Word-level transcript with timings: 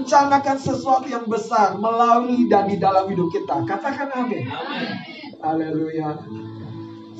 merencanakan 0.00 0.56
sesuatu 0.56 1.04
yang 1.12 1.28
besar 1.28 1.76
melalui 1.76 2.48
dan 2.48 2.72
di 2.72 2.80
dalam 2.80 3.04
hidup 3.12 3.28
kita. 3.28 3.68
Katakan 3.68 4.08
amin. 4.16 4.48
Haleluya. 5.44 6.16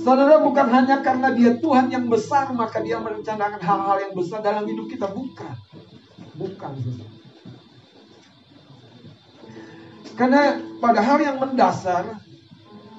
Saudara 0.01 0.41
bukan 0.41 0.65
hanya 0.73 1.05
karena 1.05 1.29
dia 1.37 1.61
Tuhan 1.61 1.93
yang 1.93 2.09
besar 2.09 2.49
maka 2.57 2.81
dia 2.81 2.97
merencanakan 2.97 3.61
hal-hal 3.61 3.97
yang 4.01 4.15
besar 4.17 4.41
dalam 4.41 4.65
hidup 4.65 4.89
kita 4.89 5.13
bukan. 5.13 5.53
Bukan. 6.41 6.73
Karena 10.17 10.57
pada 10.81 11.01
hal 11.05 11.21
yang 11.21 11.37
mendasar 11.37 12.17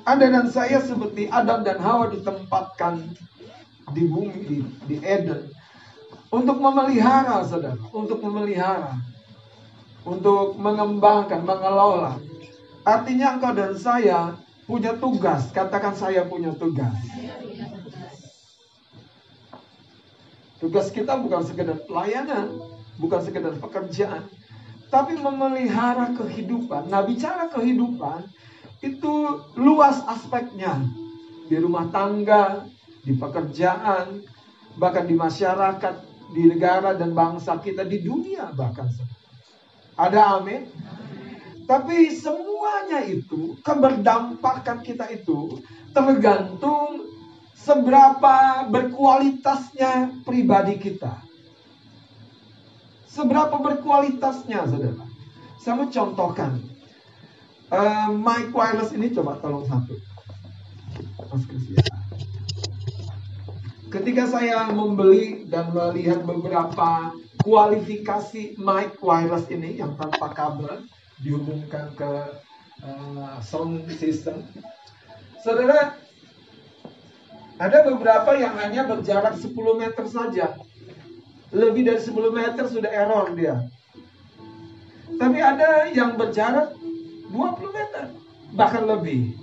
anda 0.05 0.25
dan 0.29 0.45
saya 0.53 0.77
seperti 0.77 1.25
Adam 1.25 1.65
dan 1.65 1.81
Hawa 1.81 2.13
ditempatkan 2.13 3.01
di 3.97 4.05
bumi 4.05 4.37
di, 4.45 4.57
di 4.85 4.95
Eden 5.01 5.49
untuk 6.29 6.61
memelihara 6.61 7.41
saudara, 7.49 7.77
untuk 7.93 8.21
memelihara, 8.21 8.97
untuk 10.05 10.57
mengembangkan, 10.57 11.45
mengelola. 11.45 12.17
Artinya 12.81 13.37
engkau 13.37 13.53
dan 13.53 13.77
saya 13.77 14.33
punya 14.65 14.97
tugas. 14.97 15.53
Katakan 15.53 15.93
saya 15.93 16.25
punya 16.25 16.53
tugas. 16.57 16.93
Tugas 20.61 20.93
kita 20.93 21.17
bukan 21.17 21.41
sekedar 21.41 21.77
pelayanan, 21.89 22.53
bukan 23.01 23.21
sekedar 23.25 23.57
pekerjaan, 23.57 24.29
tapi 24.93 25.17
memelihara 25.17 26.13
kehidupan. 26.13 26.85
Nah, 26.85 27.01
bicara 27.01 27.49
kehidupan, 27.49 28.29
itu 28.85 29.41
luas 29.57 30.05
aspeknya 30.05 30.85
di 31.49 31.57
rumah 31.57 31.89
tangga, 31.89 32.69
di 33.01 33.17
pekerjaan, 33.17 34.21
bahkan 34.77 35.09
di 35.09 35.17
masyarakat, 35.17 35.95
di 36.29 36.45
negara 36.45 36.93
dan 36.93 37.17
bangsa 37.17 37.57
kita, 37.57 37.81
di 37.81 38.05
dunia 38.05 38.53
bahkan. 38.53 38.85
Ada 40.01 40.41
amin? 40.41 40.65
Tapi 41.69 42.09
semuanya 42.17 43.05
itu, 43.05 43.53
keberdampakan 43.61 44.81
kita 44.81 45.05
itu 45.13 45.61
tergantung 45.93 47.05
seberapa 47.53 48.65
berkualitasnya 48.65 50.25
pribadi 50.25 50.81
kita. 50.81 51.21
Seberapa 53.05 53.61
berkualitasnya, 53.61 54.65
saudara. 54.65 55.05
Saya 55.61 55.77
mau 55.77 55.87
contohkan. 55.87 56.57
Uh, 57.71 58.11
mic 58.19 58.51
wireless 58.51 58.91
ini 58.91 59.13
coba 59.15 59.39
tolong 59.39 59.63
satu. 59.63 59.95
Mas 61.31 61.45
Ketika 63.91 64.23
saya 64.23 64.71
membeli 64.71 65.43
dan 65.51 65.75
melihat 65.75 66.23
beberapa 66.23 67.11
kualifikasi 67.43 68.55
mic 68.55 68.95
wireless 69.03 69.51
ini 69.51 69.83
yang 69.83 69.99
tanpa 69.99 70.31
kabel 70.31 70.87
dihubungkan 71.19 71.91
ke 71.99 72.11
uh, 72.87 73.35
sound 73.43 73.83
system, 73.99 74.47
saudara 75.43 75.99
ada 77.59 77.83
beberapa 77.83 78.31
yang 78.39 78.55
hanya 78.63 78.87
berjarak 78.87 79.35
10 79.35 79.51
meter 79.75 80.05
saja. 80.07 80.55
Lebih 81.51 81.91
dari 81.91 81.99
10 81.99 82.15
meter 82.31 82.63
sudah 82.71 82.89
error 82.95 83.35
dia. 83.35 83.59
Tapi 85.19 85.37
ada 85.43 85.91
yang 85.91 86.15
berjarak 86.15 86.71
20 87.27 87.75
meter, 87.75 88.07
bahkan 88.55 88.87
lebih. 88.87 89.35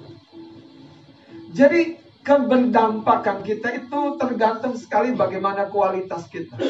Jadi 1.52 2.07
keberdampakan 2.28 3.40
kita 3.40 3.72
itu 3.80 4.00
tergantung 4.20 4.76
sekali 4.76 5.16
bagaimana 5.16 5.72
kualitas 5.72 6.28
kita. 6.28 6.60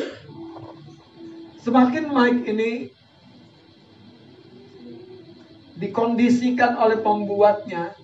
Semakin 1.67 2.15
mic 2.15 2.47
ini 2.47 2.71
dikondisikan 5.75 6.79
oleh 6.79 7.03
pembuatnya 7.03 7.99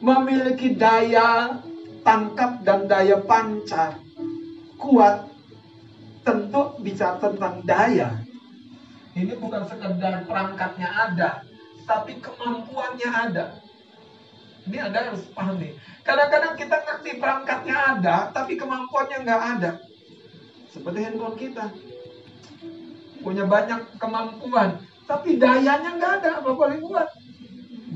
memiliki 0.00 0.72
daya 0.72 1.60
tangkap 2.00 2.64
dan 2.64 2.88
daya 2.88 3.20
pancar 3.20 4.00
kuat 4.80 5.28
tentu 6.24 6.80
bicara 6.80 7.20
tentang 7.20 7.64
daya 7.68 8.16
ini 9.18 9.34
bukan 9.36 9.66
sekedar 9.66 10.24
perangkatnya 10.24 10.88
ada 10.88 11.42
tapi 11.88 12.20
kemampuannya 12.20 13.08
ada. 13.08 13.44
Ini 14.68 14.84
Anda 14.84 15.08
harus 15.08 15.24
pahami. 15.32 15.72
Kadang-kadang 16.04 16.60
kita 16.60 16.76
ngerti 16.84 17.10
perangkatnya 17.16 17.76
ada, 17.96 18.16
tapi 18.36 18.60
kemampuannya 18.60 19.24
nggak 19.24 19.42
ada. 19.56 19.70
Seperti 20.68 20.98
handphone 21.08 21.36
kita. 21.40 21.72
Punya 23.24 23.48
banyak 23.48 23.96
kemampuan, 23.96 24.84
tapi 25.08 25.40
dayanya 25.40 25.96
nggak 25.96 26.12
ada, 26.20 26.30
apa 26.44 26.52
boleh 26.52 26.78
buat? 26.84 27.08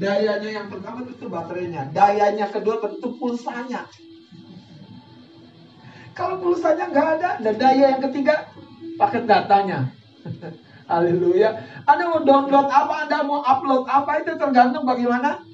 Dayanya 0.00 0.49
yang 0.49 0.66
pertama 0.72 1.05
itu 1.05 1.28
baterainya. 1.28 1.93
Dayanya 1.93 2.49
kedua 2.49 2.81
tentu 2.81 3.21
pulsanya. 3.21 3.84
Kalau 6.16 6.41
pulsanya 6.41 6.88
nggak 6.88 7.09
ada, 7.21 7.31
dan 7.44 7.55
daya 7.61 7.84
yang 7.97 8.03
ketiga 8.09 8.49
paket 8.97 9.28
datanya. 9.28 9.93
Haleluya. 10.91 11.53
Anda 11.84 12.09
mau 12.09 12.25
download 12.25 12.69
apa, 12.72 12.94
Anda 13.06 13.25
mau 13.28 13.44
upload 13.44 13.84
apa 13.87 14.25
itu 14.25 14.34
tergantung 14.41 14.88
bagaimana 14.88 15.51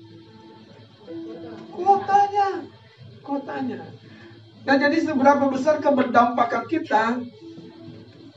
kuotanya. 1.78 2.48
Kuotanya. 3.22 3.78
Nah 4.66 4.76
jadi 4.76 4.98
seberapa 5.00 5.46
besar 5.48 5.78
keberdampakan 5.78 6.66
kita 6.66 7.22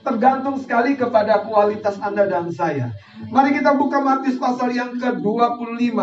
tergantung 0.02 0.58
sekali 0.62 0.98
kepada 0.98 1.46
kualitas 1.46 1.98
Anda 2.02 2.30
dan 2.30 2.54
saya. 2.54 2.94
Mari 3.30 3.58
kita 3.58 3.78
buka 3.78 4.02
Matius 4.02 4.38
pasal 4.38 4.74
yang 4.74 4.98
ke-25. 4.98 5.98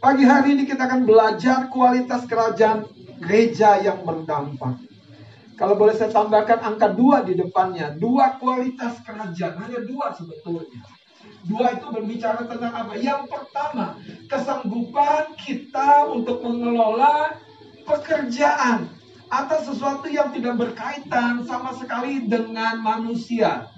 Pagi 0.00 0.24
hari 0.28 0.56
ini 0.56 0.64
kita 0.68 0.84
akan 0.84 1.08
belajar 1.08 1.72
kualitas 1.72 2.28
kerajaan 2.28 2.84
gereja 3.20 3.80
yang 3.80 4.04
berdampak. 4.04 4.80
Kalau 5.54 5.78
boleh 5.78 5.94
saya 5.94 6.10
tambahkan 6.10 6.60
angka 6.60 6.92
dua 6.92 7.22
di 7.22 7.38
depannya. 7.38 7.94
Dua 7.94 8.36
kualitas 8.36 9.00
kerajaan. 9.06 9.54
Hanya 9.64 9.80
dua 9.86 10.10
sebetulnya. 10.10 10.82
Dua 11.44 11.76
itu 11.76 11.86
berbicara 11.92 12.48
tentang 12.48 12.72
apa? 12.72 12.96
Yang 12.96 13.28
pertama, 13.28 14.00
kesanggupan 14.32 15.36
kita 15.36 16.08
untuk 16.08 16.40
mengelola 16.40 17.36
pekerjaan 17.84 18.88
atau 19.28 19.58
sesuatu 19.60 20.08
yang 20.08 20.32
tidak 20.32 20.56
berkaitan 20.56 21.44
sama 21.44 21.76
sekali 21.76 22.24
dengan 22.24 22.80
manusia. 22.80 23.68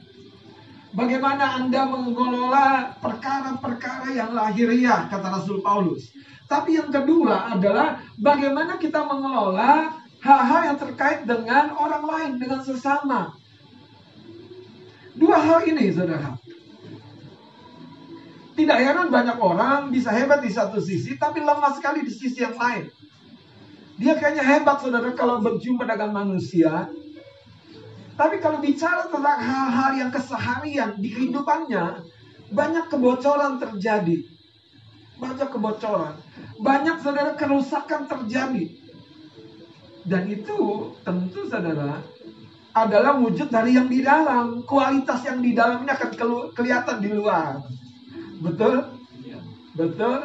Bagaimana 0.94 1.60
Anda 1.60 1.84
mengelola 1.90 2.96
perkara-perkara 3.02 4.14
yang 4.14 4.32
lahiriah, 4.32 5.10
kata 5.10 5.28
Rasul 5.28 5.60
Paulus. 5.60 6.08
Tapi 6.46 6.78
yang 6.78 6.94
kedua 6.94 7.52
adalah 7.52 8.00
bagaimana 8.16 8.78
kita 8.78 9.02
mengelola 9.02 9.90
hal-hal 10.22 10.60
yang 10.72 10.78
terkait 10.78 11.26
dengan 11.26 11.74
orang 11.74 12.04
lain, 12.06 12.32
dengan 12.38 12.62
sesama. 12.62 13.34
Dua 15.18 15.36
hal 15.36 15.66
ini, 15.66 15.90
saudara. 15.90 16.38
Tidak 18.56 18.78
heran 18.80 19.12
banyak 19.12 19.36
orang 19.36 19.92
bisa 19.92 20.08
hebat 20.16 20.40
di 20.40 20.48
satu 20.48 20.80
sisi, 20.80 21.20
tapi 21.20 21.44
lemah 21.44 21.76
sekali 21.76 22.00
di 22.00 22.08
sisi 22.08 22.40
yang 22.40 22.56
lain. 22.56 22.88
Dia 24.00 24.16
kayaknya 24.16 24.44
hebat, 24.44 24.80
saudara, 24.80 25.12
kalau 25.12 25.44
berjumpa 25.44 25.84
dengan 25.84 26.24
manusia. 26.24 26.88
Tapi 28.16 28.40
kalau 28.40 28.64
bicara 28.64 29.12
tentang 29.12 29.40
hal-hal 29.44 29.90
yang 30.00 30.08
keseharian 30.08 30.96
di 30.96 31.12
kehidupannya, 31.12 32.00
banyak 32.48 32.88
kebocoran 32.88 33.60
terjadi. 33.60 34.24
Banyak 35.20 35.48
kebocoran. 35.52 36.16
Banyak, 36.56 37.04
saudara, 37.04 37.36
kerusakan 37.36 38.08
terjadi. 38.08 38.72
Dan 40.00 40.32
itu 40.32 40.56
tentu 41.04 41.44
saudara 41.44 42.00
adalah 42.72 43.20
wujud 43.20 43.52
dari 43.52 43.76
yang 43.76 43.88
di 43.88 44.00
dalam. 44.00 44.64
Kualitas 44.64 45.24
yang 45.28 45.44
di 45.44 45.52
dalam 45.52 45.84
ini 45.84 45.92
akan 45.92 46.10
kelihatan 46.56 46.96
di 47.04 47.10
luar. 47.12 47.60
Betul? 48.40 48.76
Betul? 49.76 50.20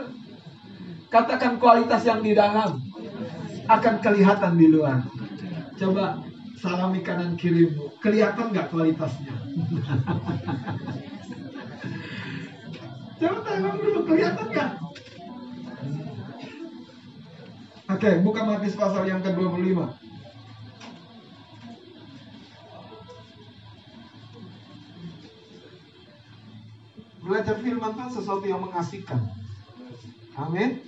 Katakan 1.11 1.59
kualitas 1.59 2.07
yang 2.07 2.23
di 2.23 2.31
dalam 2.31 2.79
akan 3.67 3.95
kelihatan 3.99 4.55
di 4.55 4.67
luar. 4.71 5.03
Coba 5.75 6.23
salami 6.55 7.03
kanan 7.03 7.35
kirimu. 7.35 7.99
Kelihatan 7.99 8.55
nggak 8.55 8.71
kualitasnya? 8.71 9.35
Coba 13.21 13.37
tengok 13.45 13.75
dulu, 13.77 13.99
kelihatan 14.07 14.47
nggak? 14.49 14.71
Oke, 17.91 18.23
buka 18.23 18.41
Matius 18.47 18.79
pasal 18.79 19.03
yang 19.03 19.19
ke-25. 19.19 19.77
Belajar 27.31 27.63
firman 27.63 27.95
itu 27.95 28.19
sesuatu 28.19 28.43
yang 28.43 28.59
mengasihkan. 28.59 29.23
Amin. 30.35 30.83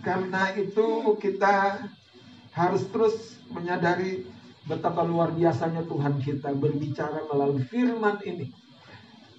Karena 0.00 0.56
itu 0.56 1.12
kita 1.20 1.84
harus 2.56 2.88
terus 2.88 3.36
menyadari 3.52 4.24
betapa 4.64 5.04
luar 5.04 5.36
biasanya 5.36 5.84
Tuhan 5.84 6.24
kita 6.24 6.56
berbicara 6.56 7.28
melalui 7.28 7.68
firman 7.68 8.16
ini. 8.24 8.48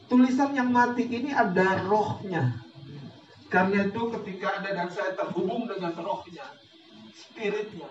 tulisan 0.05 0.53
yang 0.53 0.69
mati 0.69 1.09
ini 1.09 1.33
ada 1.33 1.81
rohnya. 1.89 2.61
Karena 3.49 3.89
itu 3.89 4.13
ketika 4.13 4.61
Anda 4.61 4.77
dan 4.77 4.89
saya 4.93 5.17
terhubung 5.17 5.65
dengan 5.65 5.97
rohnya, 5.97 6.45
spiritnya, 7.09 7.89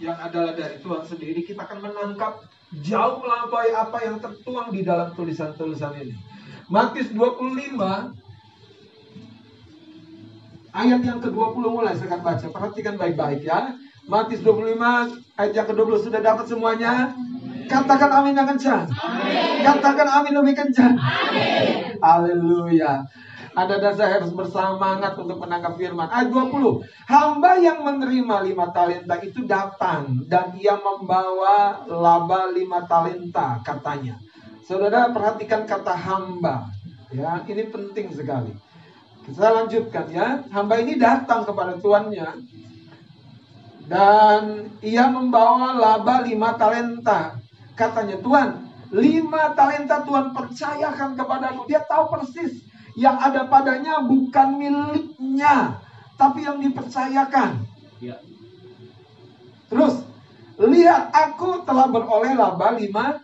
yang 0.00 0.16
adalah 0.16 0.56
dari 0.56 0.80
Tuhan 0.80 1.04
sendiri, 1.04 1.44
kita 1.44 1.68
akan 1.68 1.84
menangkap 1.84 2.48
jauh 2.80 3.20
melampaui 3.20 3.76
apa 3.76 3.98
yang 4.08 4.24
tertuang 4.24 4.72
di 4.72 4.80
dalam 4.80 5.12
tulisan-tulisan 5.12 6.00
ini. 6.00 6.31
Matius 6.70 7.10
25 7.10 7.78
ayat 10.72 11.00
yang 11.04 11.18
ke-20 11.20 11.64
mulai 11.66 11.94
saya 11.96 12.08
akan 12.12 12.22
baca. 12.22 12.46
Perhatikan 12.48 12.94
baik-baik 12.96 13.42
ya. 13.46 13.74
Matius 14.06 14.42
25 14.42 14.78
ayat 15.38 15.52
yang 15.54 15.66
ke-20 15.66 16.10
sudah 16.10 16.20
dapat 16.20 16.44
semuanya? 16.46 17.14
Katakan 17.70 18.10
amin 18.10 18.36
yang 18.36 18.48
kencang. 18.48 18.84
Katakan 19.62 20.08
amin 20.20 20.34
lebih 20.42 20.54
kencang. 20.58 20.98
Haleluya. 22.02 23.06
Anda 23.52 23.76
dan 23.76 23.92
saya 23.92 24.16
harus 24.16 24.32
bersemangat 24.32 25.12
untuk 25.20 25.36
menangkap 25.36 25.76
firman. 25.76 26.08
Ayat 26.08 26.32
20. 26.32 26.80
Hamba 27.04 27.60
yang 27.60 27.84
menerima 27.84 28.48
lima 28.48 28.72
talenta 28.72 29.20
itu 29.20 29.44
datang. 29.44 30.24
Dan 30.24 30.56
ia 30.56 30.76
membawa 30.80 31.84
laba 31.84 32.48
lima 32.48 32.88
talenta 32.88 33.60
katanya. 33.60 34.16
Saudara 34.62 35.10
perhatikan 35.10 35.66
kata 35.66 35.94
hamba. 35.94 36.70
Ya, 37.10 37.42
ini 37.44 37.66
penting 37.68 38.14
sekali. 38.14 38.54
Kita 39.26 39.50
lanjutkan 39.50 40.06
ya. 40.10 40.46
Hamba 40.50 40.78
ini 40.78 40.96
datang 40.98 41.42
kepada 41.42 41.78
tuannya. 41.82 42.46
Dan 43.90 44.72
ia 44.80 45.10
membawa 45.10 45.74
laba 45.74 46.22
lima 46.22 46.54
talenta. 46.54 47.42
Katanya, 47.74 48.22
Tuhan, 48.22 48.48
lima 48.94 49.52
talenta 49.58 50.06
Tuhan 50.06 50.30
percayakan 50.30 51.18
kepadaku. 51.18 51.66
Dia 51.66 51.82
tahu 51.82 52.14
persis 52.14 52.62
yang 52.94 53.18
ada 53.18 53.48
padanya 53.48 54.04
bukan 54.04 54.48
miliknya, 54.60 55.80
tapi 56.20 56.44
yang 56.44 56.60
dipercayakan. 56.60 57.66
Ya. 57.98 58.20
Terus, 59.72 60.04
lihat 60.60 61.10
aku 61.10 61.64
telah 61.64 61.88
beroleh 61.88 62.36
laba 62.36 62.76
lima 62.76 63.18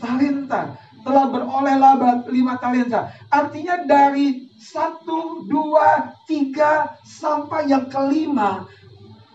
talenta. 0.00 0.76
Telah 1.06 1.26
beroleh 1.30 1.76
laba 1.78 2.26
lima 2.26 2.58
talenta. 2.58 3.14
Artinya 3.30 3.86
dari 3.86 4.50
satu, 4.58 5.46
dua, 5.46 6.16
tiga, 6.26 6.98
sampai 7.06 7.70
yang 7.70 7.86
kelima. 7.86 8.66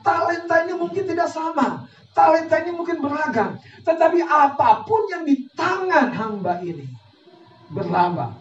Talenta 0.01 0.65
ini 0.67 0.73
mungkin 0.75 1.07
tidak 1.07 1.29
sama. 1.31 1.87
Talenta 2.11 2.59
ini 2.59 2.75
mungkin 2.75 2.99
beragam. 2.99 3.55
Tetapi 3.87 4.19
apa 4.25 4.83
pun 4.83 5.07
yang 5.07 5.23
di 5.23 5.47
tangan 5.55 6.11
hamba 6.11 6.59
ini 6.59 6.89
berlaba. 7.71 8.35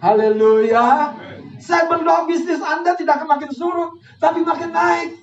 Haleluya. 0.00 1.14
Saya 1.60 1.86
berdoa 1.86 2.24
bisnis 2.24 2.64
Anda 2.64 2.96
tidak 2.96 3.20
akan 3.20 3.28
makin 3.36 3.52
surut, 3.52 4.00
tapi 4.16 4.40
makin 4.40 4.72
naik. 4.72 5.20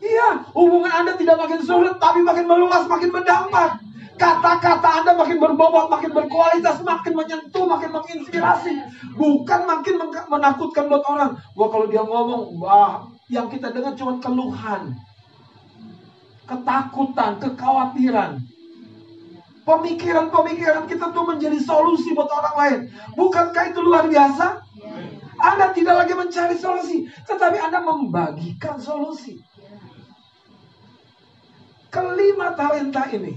Iya, 0.00 0.48
hubungan 0.56 0.88
Anda 0.88 1.20
tidak 1.20 1.36
makin 1.36 1.60
surut, 1.60 2.00
tapi 2.00 2.24
makin 2.24 2.48
meluas, 2.48 2.88
makin 2.88 3.12
berdampak. 3.12 3.80
Kata-kata 4.14 5.02
Anda 5.02 5.18
makin 5.18 5.42
berbobot, 5.42 5.90
makin 5.90 6.14
berkualitas, 6.14 6.78
makin 6.86 7.18
menyentuh, 7.18 7.66
makin 7.66 7.90
menginspirasi. 7.90 8.72
Bukan 9.18 9.60
makin 9.66 9.94
menakutkan 10.30 10.86
buat 10.86 11.02
orang. 11.02 11.34
Wah 11.58 11.68
kalau 11.68 11.86
dia 11.90 12.06
ngomong, 12.06 12.54
wah 12.62 13.10
yang 13.26 13.50
kita 13.50 13.74
dengar 13.74 13.98
cuma 13.98 14.22
keluhan. 14.22 14.94
Ketakutan, 16.46 17.42
kekhawatiran. 17.42 18.38
Pemikiran-pemikiran 19.64 20.84
kita 20.84 21.08
tuh 21.10 21.24
menjadi 21.24 21.56
solusi 21.56 22.12
buat 22.12 22.28
orang 22.28 22.56
lain. 22.60 22.80
Bukankah 23.16 23.72
itu 23.72 23.80
luar 23.80 24.06
biasa? 24.06 24.60
Anda 25.40 25.72
tidak 25.74 26.04
lagi 26.04 26.14
mencari 26.14 26.56
solusi, 26.60 27.08
tetapi 27.26 27.58
Anda 27.58 27.80
membagikan 27.82 28.78
solusi. 28.78 29.40
Kelima 31.88 32.52
talenta 32.58 33.06
ini, 33.08 33.34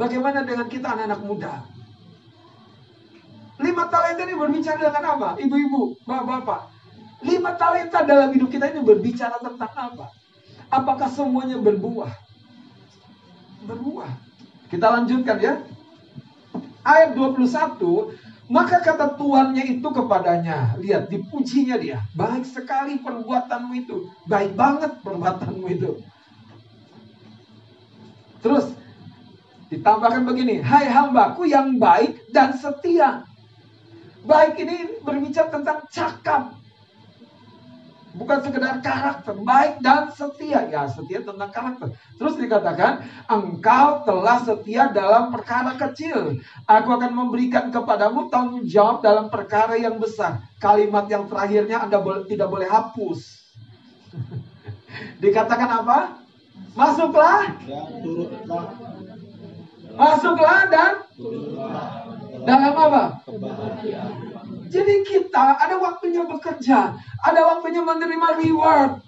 bagaimana 0.00 0.40
dengan 0.48 0.64
kita 0.72 0.96
anak-anak 0.96 1.20
muda? 1.20 1.52
Lima 3.60 3.84
talenta 3.92 4.24
ini 4.24 4.32
berbicara 4.32 4.80
dengan 4.80 5.04
apa? 5.20 5.28
Ibu-ibu, 5.36 6.00
bapak-bapak. 6.08 6.72
Lima 7.20 7.52
talenta 7.60 8.00
dalam 8.08 8.32
hidup 8.32 8.48
kita 8.48 8.72
ini 8.72 8.80
berbicara 8.80 9.36
tentang 9.36 9.68
apa? 9.68 10.08
Apakah 10.72 11.12
semuanya 11.12 11.60
berbuah? 11.60 12.08
Berbuah. 13.68 14.08
Kita 14.72 14.86
lanjutkan 14.88 15.36
ya. 15.36 15.60
Ayat 16.80 17.12
21, 17.12 18.16
maka 18.48 18.80
kata 18.80 19.20
tuannya 19.20 19.68
itu 19.68 19.84
kepadanya, 19.84 20.80
lihat 20.80 21.12
dipujinya 21.12 21.76
dia, 21.76 22.00
baik 22.16 22.48
sekali 22.48 22.96
perbuatanmu 22.98 23.72
itu, 23.76 24.08
baik 24.24 24.56
banget 24.56 24.96
perbuatanmu 25.04 25.66
itu. 25.68 26.00
Terus 28.40 28.72
ditambahkan 29.70 30.26
begini, 30.26 30.58
hai 30.60 30.90
hambaku 30.90 31.46
yang 31.46 31.78
baik 31.78 32.26
dan 32.34 32.52
setia. 32.58 33.24
Baik 34.20 34.60
ini 34.60 35.00
berbicara 35.00 35.48
tentang 35.48 35.88
cakap, 35.88 36.60
Bukan 38.10 38.42
sekedar 38.42 38.82
karakter, 38.82 39.38
baik 39.38 39.78
dan 39.86 40.10
setia. 40.10 40.66
Ya, 40.66 40.90
setia 40.90 41.22
tentang 41.22 41.46
karakter. 41.54 41.94
Terus 42.18 42.34
dikatakan, 42.42 43.06
engkau 43.30 44.02
telah 44.02 44.42
setia 44.42 44.90
dalam 44.90 45.30
perkara 45.30 45.78
kecil. 45.78 46.42
Aku 46.66 46.90
akan 46.90 47.14
memberikan 47.14 47.70
kepadamu 47.70 48.26
tanggung 48.26 48.66
jawab 48.66 49.06
dalam 49.06 49.30
perkara 49.30 49.78
yang 49.78 50.02
besar. 50.02 50.42
Kalimat 50.58 51.06
yang 51.06 51.30
terakhirnya 51.30 51.86
Anda 51.86 52.02
tidak 52.26 52.50
boleh 52.50 52.66
hapus. 52.66 53.46
dikatakan 55.22 55.70
apa? 55.86 56.18
Masuklah. 56.74 57.46
Masuklah 60.00 60.64
dan 60.72 60.92
dalam 62.48 62.72
apa? 62.72 63.20
Jadi 64.72 64.94
kita 65.04 65.60
ada 65.60 65.76
waktunya 65.76 66.24
bekerja, 66.24 66.96
ada 67.20 67.40
waktunya 67.44 67.84
menerima 67.84 68.28
reward. 68.40 69.04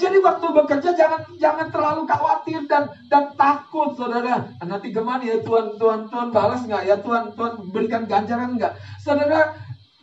Jadi 0.00 0.16
waktu 0.24 0.46
bekerja 0.56 0.96
jangan 0.96 1.28
jangan 1.36 1.68
terlalu 1.68 2.08
khawatir 2.08 2.64
dan 2.64 2.88
dan 3.12 3.36
takut, 3.36 3.92
saudara. 3.92 4.48
Ah, 4.56 4.64
nanti 4.64 4.88
gimana 4.96 5.20
ya 5.20 5.44
Tuhan 5.44 5.76
Tuhan 5.76 6.08
Tuhan 6.08 6.32
balas 6.32 6.64
nggak 6.64 6.88
ya 6.88 6.96
Tuhan 7.04 7.36
Tuhan 7.36 7.52
berikan 7.68 8.08
ganjaran 8.08 8.56
nggak? 8.56 8.80
Saudara 9.04 9.52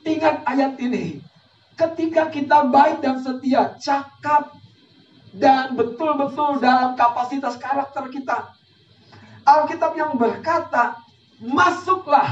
ingat 0.06 0.46
ayat 0.46 0.78
ini. 0.78 1.18
Ketika 1.74 2.30
kita 2.30 2.70
baik 2.70 3.02
dan 3.02 3.22
setia, 3.26 3.74
cakap 3.82 4.54
dan 5.34 5.74
betul-betul 5.74 6.62
dalam 6.62 6.94
kapasitas 6.94 7.58
karakter 7.58 8.10
kita. 8.14 8.57
Alkitab 9.48 9.96
yang 9.96 10.20
berkata, 10.20 11.00
masuklah 11.40 12.28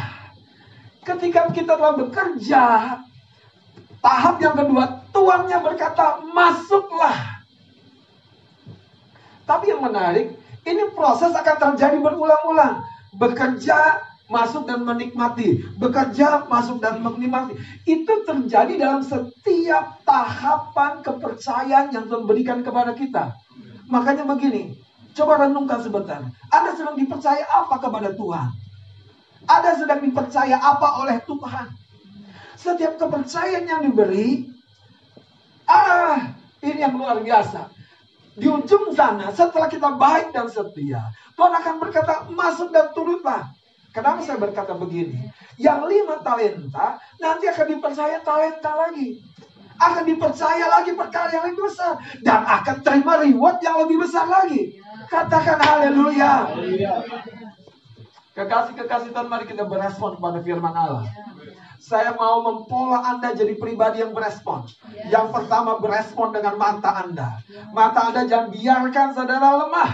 ketika 1.06 1.48
kita 1.56 1.80
telah 1.80 1.96
bekerja, 1.96 2.64
tahap 4.04 4.36
yang 4.44 4.58
kedua, 4.58 5.08
tuannya 5.16 5.58
berkata, 5.64 6.20
masuklah. 6.36 7.40
Tapi 9.46 9.72
yang 9.72 9.86
menarik, 9.86 10.36
ini 10.66 10.84
proses 10.92 11.32
akan 11.32 11.58
terjadi 11.72 12.02
berulang-ulang. 12.02 12.82
Bekerja, 13.16 14.02
masuk 14.26 14.66
dan 14.66 14.82
menikmati. 14.82 15.62
Bekerja, 15.78 16.50
masuk 16.50 16.82
dan 16.82 17.00
menikmati. 17.00 17.54
Itu 17.86 18.26
terjadi 18.26 18.74
dalam 18.76 19.06
setiap 19.06 20.02
tahapan 20.02 21.06
kepercayaan 21.06 21.94
yang 21.94 22.10
Tuhan 22.10 22.26
berikan 22.26 22.66
kepada 22.66 22.98
kita. 22.98 23.38
Makanya 23.86 24.26
begini, 24.26 24.82
coba 25.16 25.48
renungkan 25.48 25.80
sebentar. 25.80 26.22
Anda 26.52 26.72
sedang 26.76 27.00
dipercaya 27.00 27.48
apa 27.48 27.80
kepada 27.80 28.12
Tuhan? 28.14 28.50
Ada 29.46 29.70
sedang 29.80 30.02
dipercaya 30.04 30.58
apa 30.60 30.88
oleh 31.02 31.18
Tuhan. 31.24 31.68
Setiap 32.60 32.98
kepercayaan 33.00 33.66
yang 33.66 33.82
diberi, 33.86 34.50
ah, 35.70 36.34
ini 36.60 36.82
yang 36.82 36.98
luar 36.98 37.22
biasa. 37.22 37.72
Di 38.36 38.52
ujung 38.52 38.92
sana, 38.92 39.32
setelah 39.32 39.72
kita 39.72 39.96
baik 39.96 40.36
dan 40.36 40.52
setia, 40.52 41.00
Tuhan 41.40 41.54
akan 41.56 41.76
berkata, 41.80 42.28
masuk 42.28 42.74
dan 42.76 42.92
turutlah. 42.92 43.48
Kenapa 43.96 44.20
saya 44.28 44.36
berkata 44.36 44.76
begini? 44.76 45.32
Yang 45.56 45.80
lima 45.88 46.20
talenta, 46.20 47.00
nanti 47.16 47.48
akan 47.48 47.80
dipercaya 47.80 48.20
talenta 48.20 48.76
lagi. 48.76 49.24
Akan 49.80 50.04
dipercaya 50.04 50.68
lagi 50.68 50.92
perkara 50.96 51.32
yang 51.32 51.48
lebih 51.48 51.64
besar. 51.64 51.96
Dan 52.20 52.44
akan 52.44 52.84
terima 52.84 53.24
reward 53.24 53.64
yang 53.64 53.80
lebih 53.80 54.04
besar 54.04 54.28
lagi. 54.28 54.76
Katakan 55.10 55.60
haleluya. 55.62 56.50
Kekasih-kekasih 58.36 59.16
Tuhan, 59.16 59.32
mari 59.32 59.48
kita 59.48 59.64
berespon 59.64 60.20
kepada 60.20 60.44
firman 60.44 60.76
Allah. 60.76 61.08
Saya 61.80 62.18
mau 62.18 62.42
mempola 62.42 63.00
Anda 63.16 63.32
jadi 63.32 63.56
pribadi 63.56 64.02
yang 64.04 64.12
berespon. 64.12 64.68
Yang 65.08 65.32
pertama 65.32 65.78
berespon 65.80 66.34
dengan 66.36 66.60
mata 66.60 67.06
Anda. 67.06 67.40
Mata 67.72 68.12
Anda 68.12 68.26
jangan 68.26 68.52
biarkan 68.52 69.08
saudara 69.16 69.64
lemah. 69.64 69.92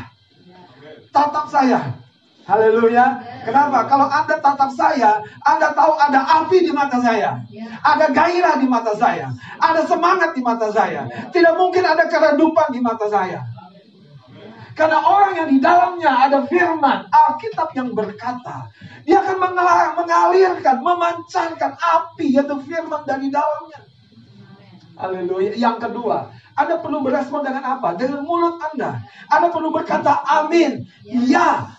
Tatap 1.11 1.51
saya. 1.51 2.01
Haleluya. 2.47 3.21
Kenapa? 3.45 3.85
Kalau 3.85 4.09
Anda 4.09 4.39
tatap 4.41 4.71
saya, 4.73 5.21
Anda 5.45 5.75
tahu 5.77 5.93
ada 5.99 6.19
api 6.41 6.65
di 6.65 6.71
mata 6.73 6.97
saya. 6.97 7.37
Ada 7.85 8.09
gairah 8.09 8.55
di 8.57 8.65
mata 8.65 8.97
saya. 8.97 9.29
Ada 9.61 9.85
semangat 9.85 10.33
di 10.33 10.41
mata 10.41 10.71
saya. 10.73 11.05
Tidak 11.29 11.53
mungkin 11.59 11.85
ada 11.85 12.09
keredupan 12.09 12.73
di 12.73 12.81
mata 12.81 13.05
saya. 13.11 13.45
Karena 14.81 14.97
orang 14.97 15.37
yang 15.37 15.49
di 15.53 15.61
dalamnya 15.61 16.09
ada 16.25 16.41
firman, 16.49 17.05
Alkitab 17.13 17.69
yang 17.77 17.93
berkata, 17.93 18.65
dia 19.05 19.21
akan 19.21 19.37
mengalirkan, 19.93 20.81
memancarkan 20.81 21.77
api, 21.77 22.33
yaitu 22.33 22.57
firman 22.65 23.05
dari 23.05 23.29
dalamnya. 23.29 23.85
Haleluya. 24.97 25.53
Yang 25.53 25.85
kedua, 25.85 26.33
Anda 26.57 26.81
perlu 26.81 27.05
berespon 27.05 27.45
dengan 27.45 27.77
apa? 27.77 27.93
Dengan 27.93 28.25
mulut 28.25 28.57
Anda. 28.73 29.05
Anda 29.29 29.53
perlu 29.53 29.69
berkata 29.69 30.17
amin. 30.25 30.89
Ya, 31.05 31.77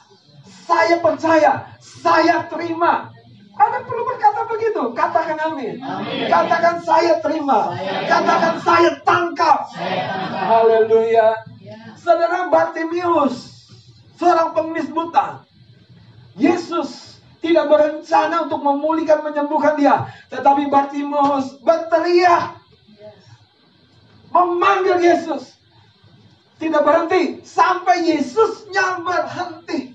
saya 0.63 1.03
percaya, 1.03 1.75
saya 1.83 2.47
terima. 2.55 3.11
Anda 3.59 3.83
perlu 3.83 4.07
berkata 4.07 4.47
begitu. 4.47 4.95
Katakan 4.95 5.43
amin. 5.43 5.83
amin. 5.83 6.31
Katakan 6.31 6.79
saya 6.87 7.19
terima. 7.19 7.75
Saya 7.75 8.07
Katakan 8.07 8.55
saya 8.63 8.91
tangkap. 9.03 9.59
Haleluya. 10.39 11.52
Saudara 12.03 12.51
Bartimius, 12.51 13.63
seorang 14.19 14.51
pengemis 14.59 14.91
buta. 14.91 15.47
Yesus 16.35 17.23
tidak 17.39 17.71
berencana 17.71 18.51
untuk 18.51 18.59
memulihkan, 18.59 19.23
menyembuhkan 19.23 19.79
dia. 19.79 20.11
Tetapi 20.31 20.67
Bartimius 20.67 21.63
berteriak. 21.63 22.59
Memanggil 24.35 24.99
Yesus. 24.99 25.55
Tidak 26.59 26.83
berhenti. 26.83 27.43
Sampai 27.47 28.07
Yesusnya 28.07 29.03
berhenti. 29.03 29.95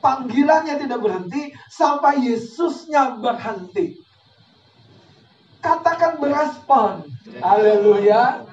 Panggilannya 0.00 0.80
tidak 0.80 1.00
berhenti. 1.04 1.52
Sampai 1.68 2.24
Yesusnya 2.24 3.16
berhenti. 3.20 4.00
Katakan 5.60 6.16
berespon. 6.16 7.04
Haleluya. 7.40 8.49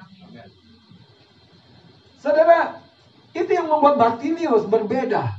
Saudara, 2.18 2.82
itu 3.30 3.50
yang 3.50 3.70
membuat 3.70 3.94
Bartimius 3.94 4.66
berbeda. 4.66 5.38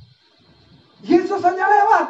Yesus 1.04 1.44
hanya 1.44 1.68
lewat. 1.68 2.08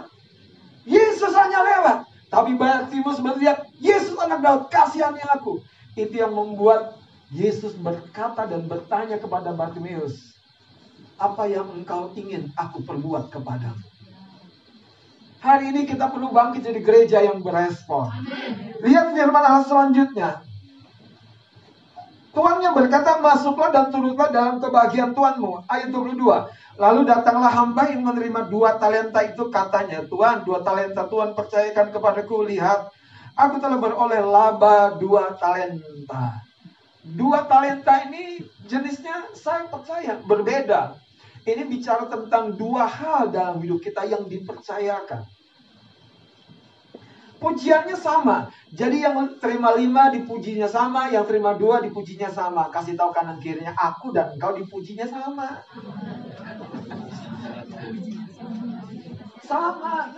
Yesus 0.85 1.33
hanya 1.33 1.59
lewat. 1.65 1.97
Tapi 2.29 2.53
Bartimius 2.53 3.17
melihat, 3.21 3.65
Yesus 3.81 4.13
anak 4.21 4.45
Daud, 4.45 4.61
kasihani 4.69 5.21
aku. 5.33 5.61
Itu 5.97 6.13
yang 6.13 6.37
membuat 6.37 6.97
Yesus 7.33 7.73
berkata 7.77 8.45
dan 8.45 8.65
bertanya 8.69 9.17
kepada 9.17 9.53
Bartimius, 9.53 10.33
apa 11.17 11.45
yang 11.49 11.69
engkau 11.73 12.13
ingin 12.17 12.49
aku 12.57 12.81
perbuat 12.85 13.29
kepadamu? 13.33 13.81
Hari 15.39 15.71
ini 15.71 15.87
kita 15.87 16.11
perlu 16.11 16.35
bangkit 16.35 16.67
jadi 16.67 16.81
gereja 16.83 17.17
yang 17.23 17.39
berespon. 17.39 18.11
Lihat 18.83 19.15
firman 19.15 19.39
Allah 19.39 19.63
selanjutnya. 19.63 20.43
Tuannya 22.29 22.69
berkata, 22.77 23.17
masuklah 23.17 23.73
dan 23.73 23.89
turutlah 23.89 24.29
dalam 24.29 24.61
kebahagiaan 24.61 25.17
Tuanmu. 25.17 25.65
Ayat 25.65 25.89
22. 25.89 26.77
Lalu 26.79 27.01
datanglah 27.09 27.51
hamba 27.51 27.89
yang 27.89 28.05
menerima 28.05 28.47
dua 28.47 28.77
talenta 28.79 29.19
itu 29.25 29.49
katanya, 29.51 30.05
Tuhan, 30.05 30.47
dua 30.47 30.63
talenta 30.63 31.09
Tuhan 31.09 31.35
percayakan 31.35 31.89
kepadaku, 31.91 32.47
lihat, 32.47 32.93
aku 33.33 33.59
telah 33.59 33.81
beroleh 33.81 34.21
laba 34.23 34.95
dua 34.95 35.35
talenta. 35.35 36.39
Dua 37.03 37.49
talenta 37.49 38.05
ini 38.05 38.45
jenisnya 38.69 39.33
saya 39.33 39.65
percaya 39.67 40.21
berbeda. 40.23 40.95
Ini 41.43 41.65
bicara 41.65 42.05
tentang 42.05 42.53
dua 42.53 42.85
hal 42.85 43.33
dalam 43.33 43.57
hidup 43.63 43.81
kita 43.81 44.05
yang 44.05 44.29
dipercayakan. 44.29 45.25
Pujiannya 47.39 47.95
sama. 47.95 48.51
Jadi 48.75 49.07
yang 49.07 49.39
terima 49.39 49.71
lima 49.71 50.11
dipujinya 50.11 50.67
sama, 50.67 51.07
yang 51.07 51.23
terima 51.23 51.55
dua 51.55 51.79
dipujinya 51.79 52.27
sama. 52.27 52.67
Kasih 52.67 52.99
tahu 52.99 53.15
kanan 53.15 53.39
kirinya, 53.39 53.71
aku 53.79 54.11
dan 54.11 54.35
engkau 54.35 54.51
dipujinya 54.59 55.07
sama. 55.07 55.63
sama. 59.49 60.13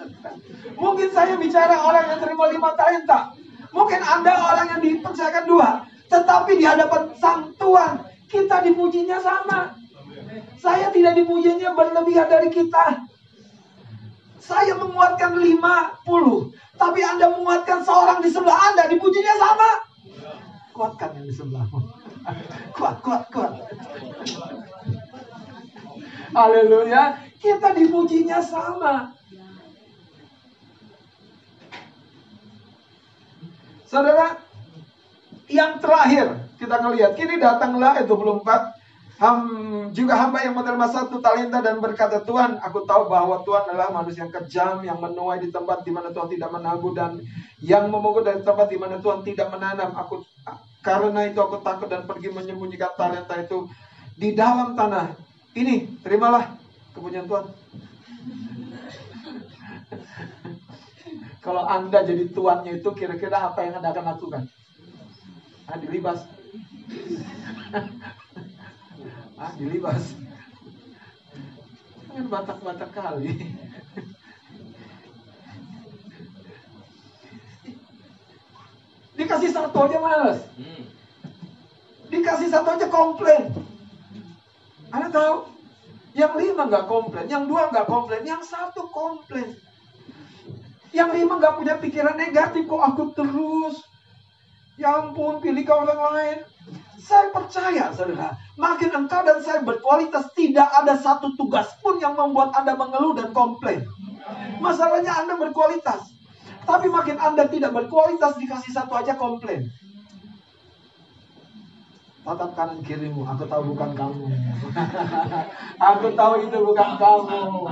Mungkin 0.76 1.10
saya 1.16 1.40
bicara 1.40 1.80
orang 1.80 2.12
yang 2.12 2.20
terima 2.20 2.46
lima 2.52 2.70
talenta. 2.76 3.32
Mungkin 3.72 4.02
Anda 4.04 4.36
orang 4.36 4.68
yang 4.76 4.82
dipercayakan 4.84 5.46
dua. 5.48 5.70
Tetapi 6.12 6.60
di 6.60 6.66
hadapan 6.68 7.16
sang 7.16 7.56
Tuhan, 7.56 8.04
kita 8.28 8.60
dipujinya 8.68 9.16
sama. 9.24 9.80
Saya 10.60 10.92
tidak 10.92 11.16
dipujinya 11.16 11.72
berlebihan 11.72 12.28
dari 12.28 12.52
kita. 12.52 13.08
Saya 14.44 14.76
menguatkan 14.76 15.40
50. 15.40 16.52
Tapi 16.82 16.98
Anda 17.06 17.30
menguatkan 17.30 17.86
seorang 17.86 18.26
di 18.26 18.30
sebelah 18.34 18.58
Anda, 18.74 18.90
dipujinya 18.90 19.38
sama. 19.38 19.70
Kuatkan 20.74 21.14
yang 21.14 21.30
di 21.30 21.36
sebelahmu. 21.38 21.78
kuat, 22.74 22.98
kuat, 23.06 23.30
kuat. 23.30 23.54
Haleluya. 26.34 27.22
Kita 27.38 27.78
dipujinya 27.78 28.42
sama. 28.42 29.14
Saudara, 33.86 34.42
yang 35.52 35.78
terakhir 35.78 36.50
kita 36.58 36.82
ngelihat. 36.82 37.14
Kini 37.14 37.38
datanglah 37.38 38.02
ayat 38.02 38.10
24 38.10 38.81
Ham, 39.22 39.38
juga 39.94 40.18
hamba 40.18 40.42
yang 40.42 40.58
menerima 40.58 40.88
satu 40.90 41.22
talenta 41.22 41.62
dan 41.62 41.78
berkata, 41.78 42.26
Tuhan, 42.26 42.58
aku 42.58 42.90
tahu 42.90 43.06
bahwa 43.06 43.46
Tuhan 43.46 43.70
adalah 43.70 43.94
manusia 43.94 44.26
yang 44.26 44.34
kejam, 44.34 44.82
yang 44.82 44.98
menuai 44.98 45.38
di 45.38 45.54
tempat 45.54 45.86
di 45.86 45.94
mana 45.94 46.10
Tuhan 46.10 46.26
tidak 46.26 46.50
menabur 46.50 46.98
dan 46.98 47.22
yang 47.62 47.86
memungut 47.86 48.26
dari 48.26 48.42
tempat 48.42 48.66
di 48.66 48.82
mana 48.82 48.98
Tuhan 48.98 49.22
tidak 49.22 49.54
menanam. 49.54 49.94
Aku 49.94 50.26
karena 50.82 51.30
itu 51.30 51.38
aku 51.38 51.62
takut 51.62 51.86
dan 51.86 52.10
pergi 52.10 52.34
menyembunyikan 52.34 52.98
talenta 52.98 53.38
itu 53.38 53.70
di 54.18 54.34
dalam 54.34 54.74
tanah. 54.74 55.14
Ini, 55.54 56.02
terimalah 56.02 56.58
kepunyaan 56.98 57.30
Tuhan. 57.30 57.46
Kalau 61.46 61.62
Anda 61.70 62.02
jadi 62.10 62.26
tuannya 62.34 62.82
itu 62.82 62.90
kira-kira 62.98 63.54
apa 63.54 63.70
yang 63.70 63.78
Anda 63.78 63.94
akan 63.94 64.06
lakukan? 64.18 64.44
Ah, 65.70 65.78
dilibas 65.78 66.26
ah 69.42 69.52
dilibas. 69.58 70.14
Kan 72.14 72.26
batak-batak 72.30 72.94
kali. 72.94 73.34
Dikasih 79.18 79.50
satu 79.50 79.78
aja 79.90 79.98
males 79.98 80.40
dikasih 82.12 82.48
satu 82.52 82.70
aja 82.76 82.88
komplain. 82.92 83.56
Anda 84.92 85.08
tahu? 85.08 85.36
Yang 86.12 86.34
lima 86.44 86.68
nggak 86.68 86.92
komplain 86.92 87.28
yang 87.32 87.48
dua 87.48 87.72
nggak 87.72 87.88
komplain 87.88 88.28
yang 88.28 88.44
satu 88.44 88.92
komplain. 88.92 89.56
Yang 90.92 91.10
lima 91.24 91.40
nggak 91.40 91.56
punya 91.56 91.80
pikiran 91.80 92.20
negatif 92.20 92.68
kok 92.68 92.84
aku 92.84 93.16
terus? 93.16 93.80
Ya 94.76 95.00
ampun 95.00 95.40
pilih 95.40 95.64
ke 95.64 95.72
orang 95.72 96.00
lain 96.12 96.40
saya 97.02 97.34
percaya, 97.34 97.90
saudara, 97.98 98.38
makin 98.54 98.94
engkau 98.94 99.26
dan 99.26 99.42
saya 99.42 99.66
berkualitas, 99.66 100.30
tidak 100.38 100.70
ada 100.70 100.94
satu 100.94 101.34
tugas 101.34 101.74
pun 101.82 101.98
yang 101.98 102.14
membuat 102.14 102.54
Anda 102.54 102.78
mengeluh 102.78 103.18
dan 103.18 103.34
komplain. 103.34 103.90
Masalahnya 104.62 105.26
Anda 105.26 105.42
berkualitas. 105.42 106.14
Tapi 106.62 106.88
makin 106.94 107.18
Anda 107.18 107.50
tidak 107.50 107.74
berkualitas, 107.74 108.38
dikasih 108.38 108.72
satu 108.78 108.94
aja 108.94 109.18
komplain. 109.18 109.66
Tatap 112.22 112.54
kanan 112.54 112.86
kirimu, 112.86 113.26
aku 113.26 113.50
tahu 113.50 113.74
bukan 113.74 113.98
kamu. 113.98 114.30
aku 115.90 116.08
tahu 116.14 116.34
itu 116.46 116.58
bukan 116.62 116.90
kamu. 117.02 117.66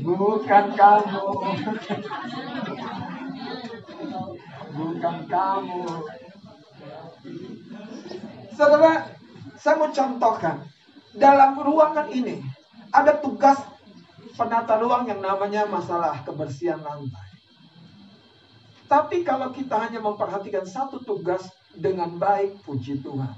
Bukan 0.00 0.64
kamu. 0.72 1.28
bukan 4.80 5.16
kamu. 5.28 5.84
Saudara, 8.52 9.08
saya 9.56 9.74
mau 9.80 9.90
contohkan. 9.90 10.66
Dalam 11.12 11.60
ruangan 11.60 12.08
ini, 12.08 12.40
ada 12.88 13.20
tugas 13.20 13.60
penata 14.32 14.80
ruang 14.80 15.04
yang 15.08 15.20
namanya 15.20 15.68
masalah 15.68 16.24
kebersihan 16.24 16.80
lantai. 16.80 17.28
Tapi 18.88 19.24
kalau 19.24 19.52
kita 19.52 19.76
hanya 19.76 20.00
memperhatikan 20.04 20.64
satu 20.68 21.00
tugas 21.00 21.48
dengan 21.72 22.16
baik, 22.20 22.60
puji 22.64 23.00
Tuhan. 23.00 23.32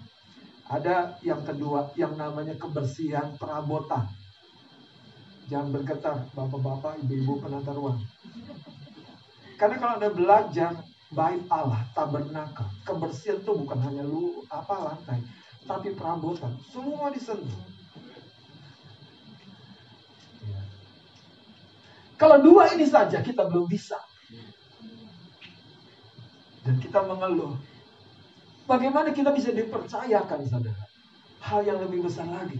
Ada 0.67 1.19
yang 1.23 1.47
kedua, 1.47 1.95
yang 1.95 2.19
namanya 2.19 2.59
kebersihan 2.59 3.39
perabotan. 3.39 4.11
Jangan 5.47 5.71
bergetar, 5.71 6.17
bapak-bapak, 6.33 7.05
ibu-ibu 7.05 7.39
penata 7.39 7.71
ruang. 7.71 8.01
Karena 9.55 9.77
kalau 9.79 9.95
Anda 10.01 10.11
belajar 10.11 10.73
bait 11.15 11.41
Allah, 11.49 11.81
tabernakel. 11.95 12.67
Kebersihan 12.83 13.39
itu 13.39 13.53
bukan 13.55 13.79
hanya 13.87 14.03
lu 14.03 14.43
apa 14.51 14.75
lantai, 14.93 15.23
tapi 15.65 15.95
perabotan. 15.95 16.59
Semua 16.75 17.15
disentuh. 17.15 17.63
Ya. 20.45 20.63
Kalau 22.19 22.43
dua 22.43 22.75
ini 22.75 22.85
saja 22.91 23.23
kita 23.23 23.47
belum 23.47 23.71
bisa. 23.71 23.97
Dan 26.67 26.81
kita 26.83 27.07
mengeluh. 27.07 27.55
Bagaimana 28.65 29.13
kita 29.13 29.31
bisa 29.37 29.53
dipercayakan, 29.53 30.49
saudara? 30.49 30.85
Hal 31.45 31.61
yang 31.69 31.77
lebih 31.85 32.09
besar 32.09 32.25
lagi. 32.25 32.57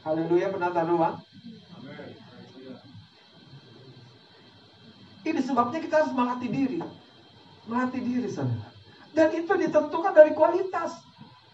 Haleluya, 0.00 0.48
penata 0.48 0.84
ruang. 0.88 1.20
Ini 5.24 5.40
sebabnya 5.40 5.80
kita 5.80 6.04
harus 6.04 6.12
melatih 6.12 6.52
diri. 6.52 6.80
Melatih 7.64 8.02
diri, 8.04 8.28
saudara. 8.28 8.68
Dan 9.16 9.28
itu 9.32 9.52
ditentukan 9.56 10.12
dari 10.12 10.36
kualitas. 10.36 11.00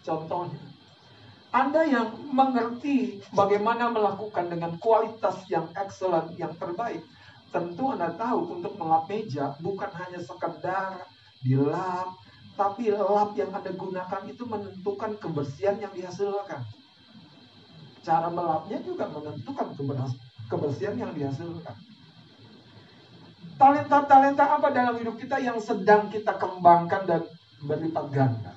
Contohnya, 0.03 0.59
Anda 1.55 1.87
yang 1.87 2.19
mengerti 2.35 3.23
bagaimana 3.31 3.95
melakukan 3.95 4.51
dengan 4.51 4.75
kualitas 4.83 5.47
yang 5.47 5.71
excellent, 5.79 6.35
yang 6.35 6.55
terbaik, 6.59 7.05
tentu 7.55 7.95
Anda 7.95 8.15
tahu 8.15 8.59
untuk 8.59 8.75
melap 8.79 9.07
meja 9.11 9.55
bukan 9.59 9.91
hanya 9.93 10.23
sekedar 10.23 11.05
dilap, 11.43 12.15
tapi 12.55 12.91
lap 12.95 13.35
yang 13.35 13.51
Anda 13.51 13.71
gunakan 13.75 14.23
itu 14.31 14.43
menentukan 14.47 15.19
kebersihan 15.19 15.77
yang 15.79 15.93
dihasilkan. 15.93 16.65
Cara 18.01 18.33
melapnya 18.33 18.81
juga 18.81 19.11
menentukan 19.13 19.77
kebersihan 20.49 20.97
yang 20.97 21.13
dihasilkan. 21.13 21.90
Talenta-talenta 23.61 24.57
apa 24.57 24.73
dalam 24.73 24.97
hidup 24.97 25.21
kita 25.21 25.37
yang 25.37 25.61
sedang 25.61 26.09
kita 26.09 26.33
kembangkan 26.41 27.05
dan 27.05 27.29
berlipat 27.61 28.09
ganda? 28.09 28.57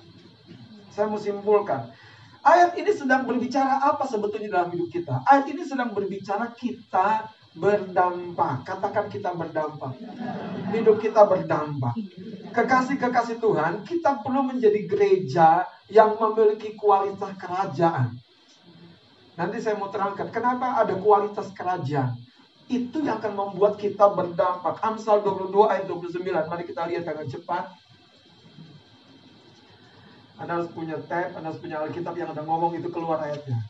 Saya 0.95 1.11
mau 1.11 1.19
simpulkan. 1.19 1.91
Ayat 2.39 2.71
ini 2.79 2.87
sedang 2.95 3.27
berbicara 3.27 3.83
apa 3.83 4.07
sebetulnya 4.07 4.47
dalam 4.47 4.71
hidup 4.71 4.87
kita? 4.87 5.19
Ayat 5.27 5.51
ini 5.51 5.67
sedang 5.67 5.91
berbicara 5.91 6.55
kita 6.55 7.27
berdampak. 7.51 8.63
Katakan 8.63 9.11
kita 9.11 9.35
berdampak. 9.35 9.91
Hidup 10.71 10.95
kita 11.03 11.27
berdampak. 11.27 11.99
Kekasih-kekasih 12.55 13.43
Tuhan, 13.43 13.83
kita 13.83 14.23
perlu 14.23 14.55
menjadi 14.55 14.87
gereja 14.87 15.67
yang 15.91 16.15
memiliki 16.15 16.79
kualitas 16.79 17.35
kerajaan. 17.35 18.15
Nanti 19.35 19.59
saya 19.59 19.75
mau 19.75 19.91
terangkan 19.91 20.31
kenapa 20.31 20.79
ada 20.79 20.95
kualitas 20.95 21.51
kerajaan. 21.51 22.22
Itu 22.73 23.05
yang 23.05 23.21
akan 23.21 23.37
membuat 23.37 23.77
kita 23.77 24.09
berdampak. 24.09 24.81
Amsal 24.81 25.21
22 25.21 25.53
ayat 25.69 25.85
29. 25.85 26.25
Mari 26.25 26.65
kita 26.65 26.89
lihat 26.89 27.05
dengan 27.05 27.29
cepat. 27.29 27.69
Anda 30.41 30.57
harus 30.57 30.73
punya 30.73 30.97
tab, 31.05 31.37
Anda 31.37 31.53
harus 31.53 31.61
punya 31.61 31.85
Alkitab 31.85 32.17
yang 32.17 32.33
ada 32.33 32.41
ngomong 32.41 32.73
itu 32.73 32.89
keluar 32.89 33.21
ayatnya. 33.21 33.61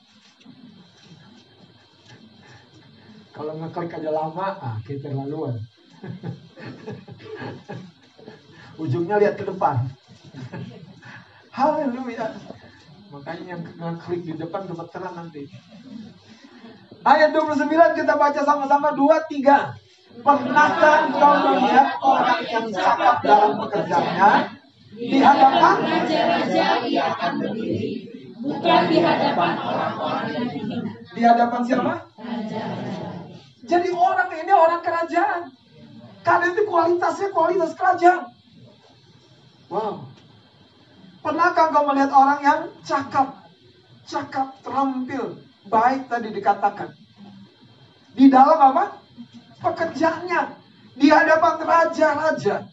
Kalau 3.36 3.60
ngeklik 3.60 3.92
aja 3.92 4.08
lama, 4.08 4.48
ah 4.64 4.80
kita 4.88 5.12
laluan. 5.12 5.60
Ujungnya 8.82 9.20
lihat 9.20 9.36
ke 9.36 9.44
depan. 9.44 9.84
Haleluya. 11.58 12.40
Makanya 13.12 13.44
yang 13.58 13.62
ngeklik 13.68 14.24
di 14.24 14.34
depan 14.40 14.64
gemeteran 14.64 15.14
nanti. 15.20 15.52
Ayat 17.04 17.36
29 17.36 18.00
kita 18.00 18.14
baca 18.16 18.42
sama-sama 18.48 18.96
2 18.96 19.28
3. 19.28 20.24
Pernahkah 20.24 21.12
kau 21.12 21.36
melihat 21.52 22.00
orang 22.00 22.42
yang 22.48 22.68
cakap 22.72 23.20
dalam 23.26 23.60
pekerjaannya 23.60 24.32
di 24.94 25.18
hadapan 25.20 25.76
raja-raja 25.84 26.86
ia 26.86 27.04
akan 27.18 27.32
berdiri, 27.42 28.08
bukan 28.40 28.82
di 28.88 28.98
hadapan 29.02 29.52
orang-orang 29.58 30.26
yang. 30.32 30.48
Di 31.12 31.22
hadapan 31.26 31.60
siapa? 31.66 31.94
Raja-raja. 32.16 33.10
Jadi 33.68 33.90
orang 33.92 34.30
ini 34.38 34.54
orang 34.54 34.82
kerajaan. 34.86 35.42
Karena 36.24 36.46
itu 36.56 36.64
kualitasnya 36.64 37.28
kualitas 37.36 37.76
kerajaan. 37.76 38.32
Wow. 39.68 40.08
Pernahkah 41.20 41.68
kau 41.68 41.84
melihat 41.92 42.16
orang 42.16 42.40
yang 42.40 42.62
cakap? 42.86 43.44
Cakap, 44.04 44.56
terampil, 44.64 45.40
baik 45.68 46.12
tadi 46.12 46.30
dikatakan. 46.32 46.90
Di 48.14 48.30
dalam 48.30 48.60
apa? 48.60 49.00
Pekerjaannya. 49.62 50.42
Di 50.94 51.08
hadapan 51.10 51.56
raja-raja. 51.64 52.70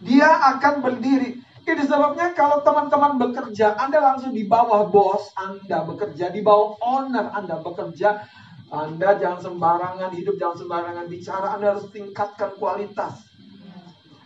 Dia 0.00 0.30
akan 0.56 0.74
berdiri. 0.80 1.42
Ini 1.66 1.82
sebabnya 1.82 2.30
kalau 2.30 2.62
teman-teman 2.62 3.18
bekerja, 3.18 3.74
Anda 3.74 3.98
langsung 3.98 4.30
di 4.30 4.46
bawah 4.46 4.86
bos 4.86 5.34
Anda 5.34 5.82
bekerja, 5.82 6.30
di 6.30 6.38
bawah 6.38 6.78
owner 6.78 7.34
Anda 7.34 7.58
bekerja, 7.58 8.22
anda 8.66 9.14
jangan 9.22 9.40
sembarangan 9.46 10.10
hidup, 10.10 10.42
jangan 10.42 10.58
sembarangan 10.66 11.06
bicara. 11.06 11.54
Anda 11.54 11.78
harus 11.78 11.86
tingkatkan 11.94 12.58
kualitas. 12.58 13.22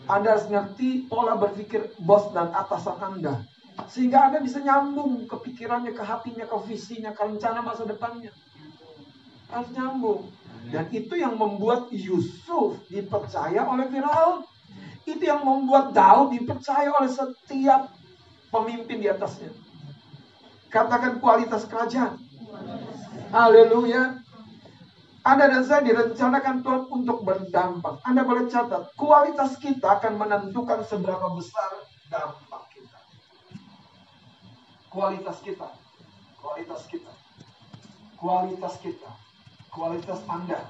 Anda 0.08 0.36
harus 0.36 0.48
ngerti 0.48 1.12
pola 1.12 1.36
berpikir 1.36 1.92
bos 2.00 2.32
dan 2.32 2.48
atasan 2.48 2.96
Anda. 3.04 3.44
Sehingga 3.88 4.28
Anda 4.28 4.42
bisa 4.42 4.60
nyambung 4.60 5.24
ke 5.24 5.36
pikirannya, 5.46 5.94
ke 5.94 6.02
hatinya, 6.04 6.44
ke 6.44 6.56
visinya, 6.66 7.10
ke 7.14 7.22
rencana 7.22 7.64
masa 7.64 7.86
depannya. 7.86 8.34
Harus 9.48 9.70
nyambung. 9.72 10.28
Dan 10.68 10.86
itu 10.92 11.14
yang 11.16 11.38
membuat 11.40 11.88
Yusuf 11.94 12.82
dipercaya 12.92 13.64
oleh 13.64 13.88
Firaun. 13.88 14.44
Itu 15.08 15.22
yang 15.24 15.40
membuat 15.46 15.96
Daud 15.96 16.36
dipercaya 16.36 16.92
oleh 16.92 17.08
setiap 17.08 17.88
pemimpin 18.52 19.00
di 19.00 19.08
atasnya. 19.08 19.50
Katakan 20.68 21.18
kualitas 21.18 21.64
kerajaan. 21.66 22.20
Haleluya. 23.30 24.20
Anda 25.20 25.52
dan 25.52 25.62
saya 25.68 25.84
direncanakan 25.84 26.64
Tuhan 26.64 26.82
untuk 26.90 27.22
berdampak. 27.28 28.00
Anda 28.08 28.24
boleh 28.24 28.48
catat, 28.48 28.96
kualitas 28.96 29.60
kita 29.60 30.00
akan 30.00 30.16
menentukan 30.16 30.80
seberapa 30.88 31.28
besar 31.36 31.84
dampak. 32.08 32.49
Kualitas 34.90 35.38
kita, 35.46 35.70
kualitas 36.42 36.82
kita, 36.90 37.12
kualitas 38.18 38.74
kita, 38.82 39.10
kualitas 39.70 40.18
Anda, 40.26 40.66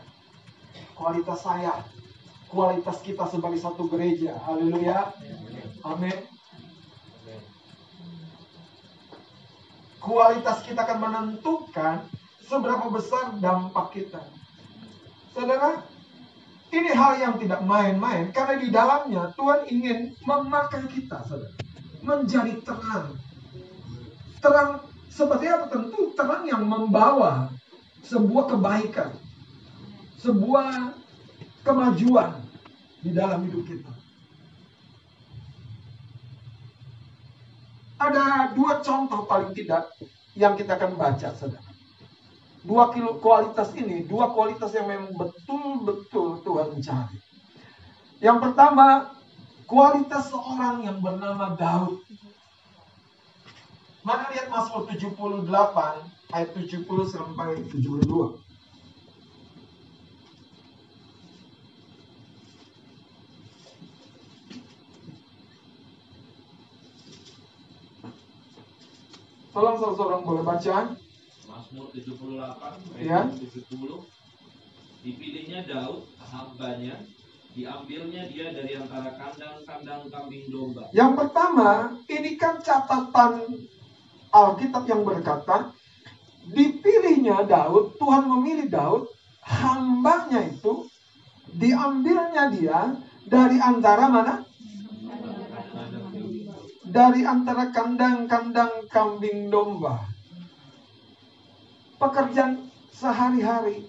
kualitas 0.92 1.40
saya, 1.40 1.88
kualitas 2.52 3.00
kita 3.00 3.24
sebagai 3.32 3.56
satu 3.56 3.88
gereja. 3.88 4.36
Haleluya. 4.44 5.16
Amin. 5.88 6.20
Kualitas 10.04 10.68
kita 10.68 10.84
akan 10.84 10.98
menentukan 11.00 12.04
seberapa 12.44 12.92
besar 12.92 13.40
dampak 13.40 13.96
kita. 13.96 14.20
Saudara, 15.32 15.80
ini 16.76 16.92
hal 16.92 17.24
yang 17.24 17.34
tidak 17.40 17.64
main-main 17.64 18.28
karena 18.36 18.54
di 18.60 18.68
dalamnya 18.68 19.32
Tuhan 19.32 19.64
ingin 19.72 20.12
memakai 20.28 20.84
kita, 20.92 21.24
saudara, 21.24 21.56
menjadi 22.04 22.60
terang. 22.60 23.29
Terang 24.40 24.84
seperti 25.12 25.46
apa? 25.48 25.68
Tentu 25.68 26.16
terang 26.16 26.44
yang 26.48 26.64
membawa 26.64 27.52
sebuah 28.04 28.56
kebaikan, 28.56 29.12
sebuah 30.20 30.96
kemajuan 31.64 32.40
di 33.04 33.12
dalam 33.12 33.44
hidup 33.44 33.64
kita. 33.68 33.92
Ada 38.00 38.56
dua 38.56 38.80
contoh 38.80 39.28
paling 39.28 39.52
tidak 39.52 39.92
yang 40.32 40.56
kita 40.56 40.80
akan 40.80 40.96
baca, 40.96 41.36
saudara 41.36 41.70
dua 42.64 42.92
kilo 42.92 43.16
kualitas 43.20 43.72
ini, 43.76 44.04
dua 44.04 44.32
kualitas 44.36 44.72
yang 44.76 44.88
memang 44.88 45.12
betul-betul 45.16 46.44
Tuhan 46.44 46.80
cari. 46.84 47.18
Yang 48.20 48.38
pertama, 48.44 49.16
kualitas 49.64 50.28
seorang 50.28 50.84
yang 50.84 51.00
bernama 51.00 51.56
Daud. 51.56 52.04
Mana 54.00 54.32
lihat 54.32 54.48
Mazmur 54.48 54.88
78 54.88 55.44
ayat 56.32 56.50
70 56.56 56.88
sampai 57.04 57.60
72. 57.68 58.40
Tolong 69.50 69.76
seseorang 69.76 70.22
boleh 70.24 70.42
baca. 70.46 70.76
Mazmur 71.44 71.86
78 71.92 72.96
ayat 72.96 73.04
ya. 73.04 73.20
70 73.28 74.20
dipilihnya 75.00 75.64
Daud 75.64 76.08
hambanya 76.20 77.04
diambilnya 77.50 78.30
dia 78.30 78.54
dari 78.54 78.78
antara 78.78 79.10
kandang-kandang 79.16 80.06
kambing 80.06 80.46
domba. 80.48 80.86
Yang 80.94 81.12
pertama, 81.18 81.98
ini 82.06 82.38
kan 82.38 82.62
catatan 82.62 83.58
Alkitab 84.30 84.86
yang 84.86 85.02
berkata, 85.02 85.74
dipilihnya 86.50 87.46
Daud, 87.46 87.98
Tuhan 87.98 88.24
memilih 88.30 88.70
Daud, 88.70 89.10
hambanya 89.42 90.46
itu 90.46 90.86
diambilnya 91.50 92.50
dia 92.54 92.94
dari 93.26 93.58
antara 93.58 94.06
mana? 94.06 94.34
Dari 96.90 97.22
antara 97.22 97.70
kandang-kandang 97.70 98.90
kambing 98.90 99.46
domba 99.46 100.10
pekerjaan 102.00 102.72
sehari-hari. 102.96 103.84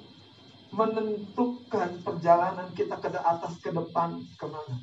menentukan 0.71 1.99
perjalanan 1.99 2.71
kita 2.71 2.95
ke 2.95 3.11
atas 3.11 3.59
ke 3.59 3.75
depan 3.75 4.23
ke 4.39 4.47
mana. 4.47 4.79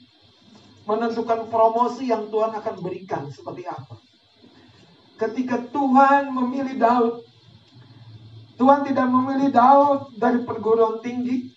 Menentukan 0.84 1.48
promosi 1.48 2.12
yang 2.12 2.28
Tuhan 2.28 2.52
akan 2.52 2.76
berikan 2.84 3.24
seperti 3.32 3.64
apa. 3.64 3.96
Ketika 5.18 5.66
Tuhan 5.74 6.30
memilih 6.30 6.78
Daud, 6.78 7.26
Tuhan 8.54 8.86
tidak 8.86 9.06
memilih 9.10 9.50
Daud 9.50 10.14
dari 10.14 10.46
perguruan 10.46 11.02
tinggi, 11.02 11.50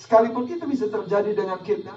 sekalipun 0.00 0.48
itu 0.48 0.64
bisa 0.64 0.88
terjadi 0.88 1.36
dengan 1.36 1.60
kita. 1.60 1.92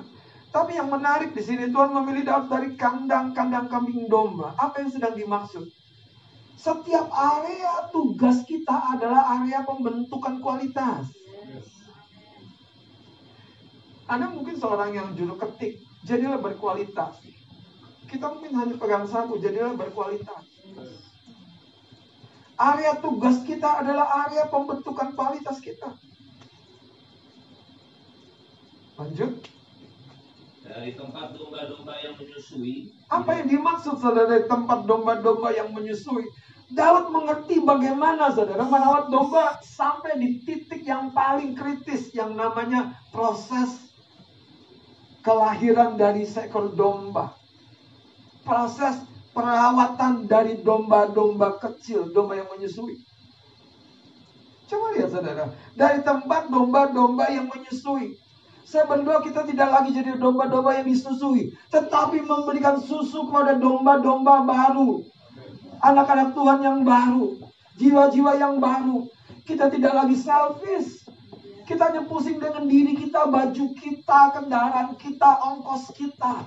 Tapi 0.51 0.75
yang 0.75 0.91
menarik 0.91 1.31
di 1.31 1.39
sini 1.39 1.71
Tuhan 1.71 1.95
memilih 1.95 2.27
Daud 2.27 2.45
dari 2.51 2.75
kandang-kandang 2.75 3.71
kambing 3.71 4.11
domba. 4.11 4.51
Apa 4.59 4.83
yang 4.83 4.91
sedang 4.91 5.15
dimaksud? 5.15 5.71
Setiap 6.59 7.07
area 7.15 7.87
tugas 7.95 8.43
kita 8.43 8.99
adalah 8.99 9.39
area 9.39 9.63
pembentukan 9.63 10.43
kualitas. 10.43 11.07
Anda 14.09 14.27
mungkin 14.33 14.57
seorang 14.57 14.91
yang 14.91 15.07
juru 15.13 15.37
ketik, 15.37 15.79
jadilah 16.03 16.41
berkualitas. 16.41 17.21
Kita 18.09 18.25
mungkin 18.33 18.57
hanya 18.57 18.75
pegang 18.75 19.05
sapu, 19.05 19.37
jadilah 19.37 19.77
berkualitas. 19.77 20.48
Area 22.59 22.91
tugas 22.99 23.39
kita 23.47 23.79
adalah 23.79 24.27
area 24.27 24.43
pembentukan 24.51 25.15
kualitas 25.15 25.63
kita. 25.63 25.95
Lanjut. 28.99 29.47
Dari 30.69 30.91
tempat 30.93 31.33
domba-domba 31.39 31.93
yang 32.03 32.19
menyusui. 32.19 32.91
Apa 33.07 33.39
yang 33.39 33.47
dimaksud 33.47 33.95
saudara 34.03 34.27
dari 34.27 34.45
tempat 34.45 34.83
domba-domba 34.83 35.55
yang 35.55 35.71
menyusui? 35.71 36.27
Daud 36.69 37.09
mengerti 37.09 37.63
bagaimana 37.65 38.29
saudara 38.29 38.61
merawat 38.61 39.09
domba 39.09 39.57
sampai 39.65 40.21
di 40.21 40.43
titik 40.45 40.85
yang 40.85 41.09
paling 41.09 41.57
kritis 41.57 42.13
yang 42.13 42.37
namanya 42.37 42.93
proses 43.09 43.89
kelahiran 45.25 45.97
dari 45.97 46.29
seekor 46.29 46.69
domba. 46.77 47.33
Proses 48.45 49.01
perawatan 49.33 50.25
dari 50.25 50.59
domba-domba 50.61 51.59
kecil, 51.61 52.09
domba 52.13 52.37
yang 52.37 52.49
menyusui. 52.49 52.99
Coba 54.69 54.93
lihat 54.93 55.09
saudara, 55.09 55.49
dari 55.73 56.05
tempat 56.05 56.53
domba-domba 56.53 57.25
yang 57.33 57.49
menyusui. 57.49 58.17
Saya 58.69 58.85
berdoa 58.85 59.25
kita 59.25 59.49
tidak 59.49 59.65
lagi 59.73 59.97
jadi 59.97 60.13
domba-domba 60.21 60.77
yang 60.77 60.85
disusui. 60.85 61.57
Tetapi 61.73 62.21
memberikan 62.21 62.77
susu 62.77 63.25
kepada 63.25 63.57
domba-domba 63.57 64.45
baru. 64.45 65.01
Anak-anak 65.81 66.37
Tuhan 66.37 66.61
yang 66.61 66.79
baru. 66.85 67.33
Jiwa-jiwa 67.81 68.37
yang 68.37 68.61
baru. 68.61 69.09
Kita 69.41 69.73
tidak 69.73 69.89
lagi 69.97 70.13
selfish. 70.13 71.01
Kita 71.65 71.89
hanya 71.89 72.05
pusing 72.05 72.37
dengan 72.37 72.69
diri 72.69 72.93
kita, 72.93 73.25
baju 73.25 73.65
kita, 73.73 74.37
kendaraan 74.37 74.93
kita, 75.01 75.29
ongkos 75.49 75.89
kita. 75.97 76.45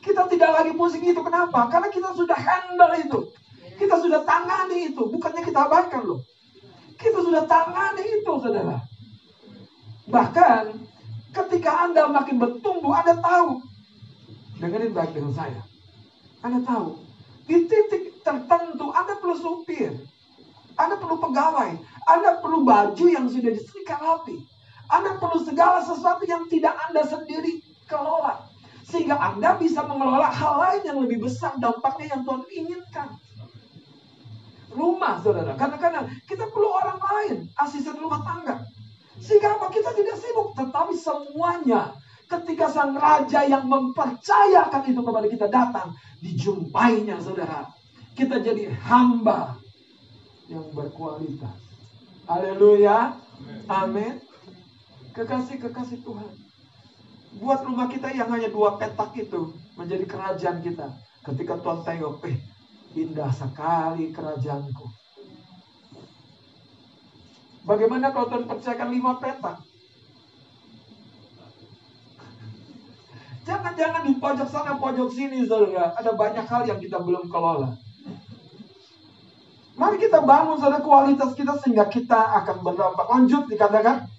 Kita 0.00 0.24
tidak 0.28 0.50
lagi 0.56 0.72
pusing 0.72 1.04
itu. 1.04 1.20
Kenapa? 1.20 1.68
Karena 1.68 1.88
kita 1.92 2.16
sudah 2.16 2.36
handle 2.36 2.94
itu. 2.96 3.18
Kita 3.76 3.96
sudah 4.00 4.24
tangani 4.24 4.92
itu. 4.92 5.02
Bukannya 5.08 5.42
kita 5.44 5.68
abaikan 5.68 6.02
loh. 6.04 6.20
Kita 7.00 7.20
sudah 7.24 7.44
tangani 7.48 8.04
itu, 8.20 8.32
saudara. 8.40 8.80
Bahkan 10.08 10.62
ketika 11.32 11.70
Anda 11.88 12.08
makin 12.08 12.36
bertumbuh, 12.36 12.92
Anda 12.92 13.16
tahu. 13.20 13.60
Dengerin 14.60 14.92
baik 14.92 15.16
dengan 15.16 15.32
saya. 15.32 15.60
Anda 16.44 16.60
tahu. 16.64 17.00
Di 17.48 17.64
titik 17.64 18.20
tertentu 18.20 18.92
Anda 18.92 19.16
perlu 19.16 19.36
supir. 19.36 19.96
Anda 20.76 21.00
perlu 21.00 21.16
pegawai. 21.20 21.70
Anda 22.08 22.40
perlu 22.40 22.64
baju 22.64 23.04
yang 23.08 23.28
sudah 23.28 23.52
disetrika 23.52 23.96
rapi. 23.96 24.36
Anda 24.90 25.16
perlu 25.22 25.40
segala 25.46 25.80
sesuatu 25.86 26.26
yang 26.26 26.50
tidak 26.50 26.74
Anda 26.90 27.06
sendiri 27.06 27.62
kelola. 27.86 28.49
Sehingga 28.90 29.16
Anda 29.16 29.54
bisa 29.54 29.86
mengelola 29.86 30.26
hal 30.26 30.58
lain 30.58 30.82
yang 30.82 30.98
lebih 31.06 31.22
besar 31.22 31.54
dampaknya 31.62 32.18
yang 32.18 32.22
Tuhan 32.26 32.42
inginkan. 32.50 33.08
Rumah, 34.70 35.22
saudara. 35.22 35.54
Kadang-kadang 35.54 36.10
kita 36.26 36.50
perlu 36.50 36.70
orang 36.74 36.98
lain. 36.98 37.36
Asisten 37.54 37.98
rumah 37.98 38.22
tangga. 38.26 38.66
Sehingga 39.22 39.58
apa? 39.58 39.70
Kita 39.70 39.94
tidak 39.94 40.18
sibuk. 40.18 40.58
Tetapi 40.58 40.94
semuanya 40.98 41.94
ketika 42.26 42.66
sang 42.70 42.94
raja 42.98 43.46
yang 43.46 43.66
mempercayakan 43.70 44.82
itu 44.86 45.00
kepada 45.02 45.26
kita 45.30 45.46
datang. 45.46 45.94
Dijumpainya 46.18 47.22
saudara. 47.22 47.70
Kita 48.18 48.42
jadi 48.42 48.74
hamba 48.90 49.54
yang 50.50 50.66
berkualitas. 50.74 51.54
Haleluya. 52.26 53.14
Amin. 53.70 54.18
Kekasih-kekasih 55.14 56.02
Tuhan. 56.02 56.49
Buat 57.38 57.62
rumah 57.62 57.86
kita 57.86 58.10
yang 58.10 58.26
hanya 58.34 58.50
dua 58.50 58.74
petak 58.74 59.14
itu 59.14 59.54
menjadi 59.78 60.02
kerajaan 60.02 60.58
kita. 60.66 60.90
Ketika 61.22 61.62
Tuhan 61.62 61.86
tengok, 61.86 62.26
eh 62.26 62.42
indah 62.98 63.30
sekali 63.30 64.10
kerajaanku. 64.10 64.90
Bagaimana 67.62 68.10
kalau 68.10 68.34
Tuhan 68.34 68.50
percayakan 68.50 68.90
lima 68.90 69.22
petak? 69.22 69.62
Jangan-jangan 73.46 74.10
di 74.10 74.18
pojok 74.18 74.50
sana, 74.50 74.74
pojok 74.74 75.14
sini, 75.14 75.46
saudara. 75.46 75.94
Ada 75.94 76.18
banyak 76.18 76.50
hal 76.50 76.66
yang 76.66 76.82
kita 76.82 76.98
belum 76.98 77.30
kelola. 77.30 77.78
Mari 79.78 80.02
kita 80.02 80.18
bangun 80.20 80.58
saudara 80.58 80.82
kualitas 80.82 81.30
kita 81.38 81.54
sehingga 81.62 81.86
kita 81.86 82.42
akan 82.42 82.58
berdampak. 82.60 83.06
Lanjut 83.06 83.46
dikatakan. 83.46 84.10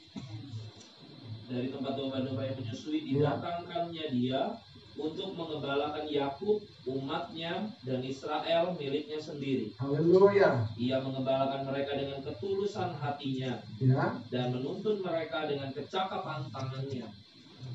Dari 1.51 1.67
tempat 1.67 1.99
domba-domba 1.99 2.47
yang 2.47 2.55
menyusui, 2.55 3.03
didatangkannya 3.11 4.05
dia 4.15 4.55
untuk 4.95 5.35
mengembalakan 5.35 6.07
Yakub, 6.07 6.63
umatnya, 6.87 7.67
dan 7.83 7.99
Israel 8.03 8.71
miliknya 8.75 9.19
sendiri. 9.19 9.75
Haleluya. 9.75 10.67
Ia 10.79 10.97
mengembalakan 11.03 11.67
mereka 11.67 11.91
dengan 11.99 12.19
ketulusan 12.23 12.95
hatinya 12.99 13.59
Ya. 13.83 14.15
dan 14.31 14.45
menuntun 14.55 15.03
mereka 15.03 15.47
dengan 15.47 15.71
kecakapan 15.75 16.47
tangannya. 16.51 17.07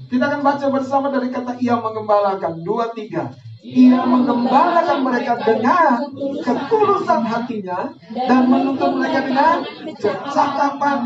Kita 0.06 0.24
akan 0.28 0.40
baca 0.44 0.66
bersama 0.72 1.08
dari 1.12 1.28
kata 1.32 1.60
ia 1.60 1.76
mengembalakan. 1.76 2.64
Dua, 2.64 2.92
tiga. 2.96 3.32
Ia 3.66 3.98
mengembalakan 4.06 5.02
mereka 5.02 5.34
dengan 5.42 6.06
ketulusan 6.38 7.22
hatinya 7.26 7.90
dan 8.14 8.46
menuntun 8.46 9.02
mereka 9.02 9.26
dengan 9.26 9.58
kecakapan 9.90 10.98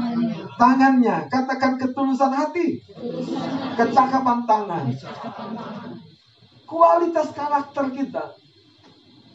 tangannya. 0.60 1.16
Katakan 1.32 1.80
ketulusan 1.80 2.32
hati. 2.36 2.84
Kecakapan 3.80 4.44
tangan. 4.44 4.84
Kualitas 6.68 7.32
karakter 7.32 7.96
kita 7.96 8.36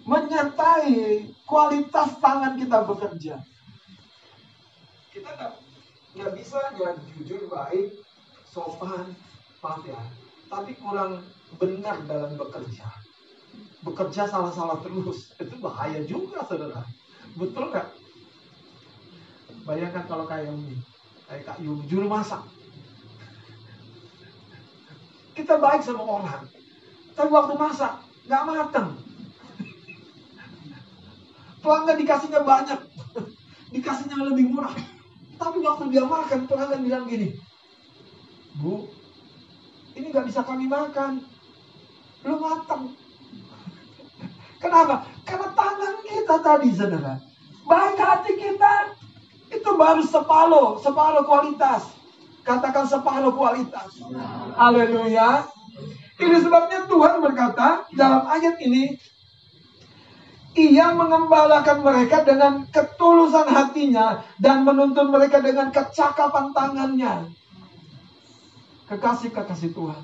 menyertai 0.05 1.25
kualitas 1.49 2.21
tangan 2.21 2.53
kita 2.61 2.85
bekerja. 2.85 3.41
Kita 5.09 5.31
nggak 6.13 6.31
bisa 6.37 6.61
ya 6.77 6.93
jujur 7.17 7.49
baik, 7.49 8.05
sopan, 8.45 9.17
maaf 9.59 9.81
ya, 9.83 9.97
tapi 10.47 10.77
kurang 10.77 11.25
benar 11.57 12.05
dalam 12.05 12.37
bekerja. 12.37 13.04
Bekerja 13.85 14.25
salah-salah 14.25 14.81
terus, 14.81 15.29
itu 15.43 15.55
bahaya 15.61 16.01
juga 16.09 16.41
saudara. 16.49 16.81
Betul 17.37 17.69
nggak? 17.69 17.87
Bayangkan 19.65 20.05
kalau 20.09 20.25
kayak 20.25 20.49
ini, 20.49 20.77
kayak 21.29 21.45
Kak 21.45 21.57
Yu, 21.61 21.85
juru 21.85 22.09
masak. 22.09 22.41
Kita 25.35 25.59
baik 25.59 25.83
sama 25.83 26.01
orang, 26.01 26.47
tapi 27.13 27.29
waktu 27.29 27.53
masak 27.59 27.93
nggak 28.25 28.45
matang. 28.47 28.89
Pelanggan 31.61 31.97
dikasihnya 32.01 32.41
banyak, 32.41 32.79
dikasihnya 33.75 34.17
lebih 34.31 34.49
murah. 34.49 34.73
Tapi 35.35 35.59
waktu 35.59 35.91
dia 35.91 36.07
makan, 36.07 36.47
pelanggan 36.47 36.81
bilang 36.87 37.05
gini, 37.11 37.35
Bu, 38.55 38.87
ini 39.99 40.09
nggak 40.09 40.31
bisa 40.31 40.47
kami 40.47 40.65
makan. 40.71 41.19
Belum 42.23 42.39
matang. 42.39 42.95
Kenapa? 44.65 45.05
Karena 45.21 45.49
tangan 45.53 45.95
kita 46.01 46.35
tadi, 46.41 46.69
saudara. 46.73 47.21
Baik 47.69 47.97
hati 48.01 48.33
kita, 48.33 48.73
itu 49.53 49.69
baru 49.77 50.01
separuh, 50.01 50.81
separuh 50.81 51.21
kualitas. 51.21 51.93
Katakan 52.41 52.89
separuh 52.89 53.33
kualitas. 53.37 53.93
Haleluya. 54.57 55.45
Ini 56.17 56.37
sebabnya 56.41 56.89
Tuhan 56.89 57.21
berkata 57.21 57.85
dalam 57.93 58.25
ayat 58.25 58.57
ini, 58.65 58.97
ia 60.55 60.95
mengembalakan 60.95 61.83
mereka 61.83 62.23
dengan 62.25 62.65
ketulusan 62.71 63.51
hatinya 63.51 64.23
dan 64.41 64.65
menuntun 64.65 65.13
mereka 65.13 65.43
dengan 65.45 65.69
kecakapan 65.69 66.55
tangannya. 66.55 67.29
Kekasih-kekasih 68.89 69.75
Tuhan. 69.75 70.03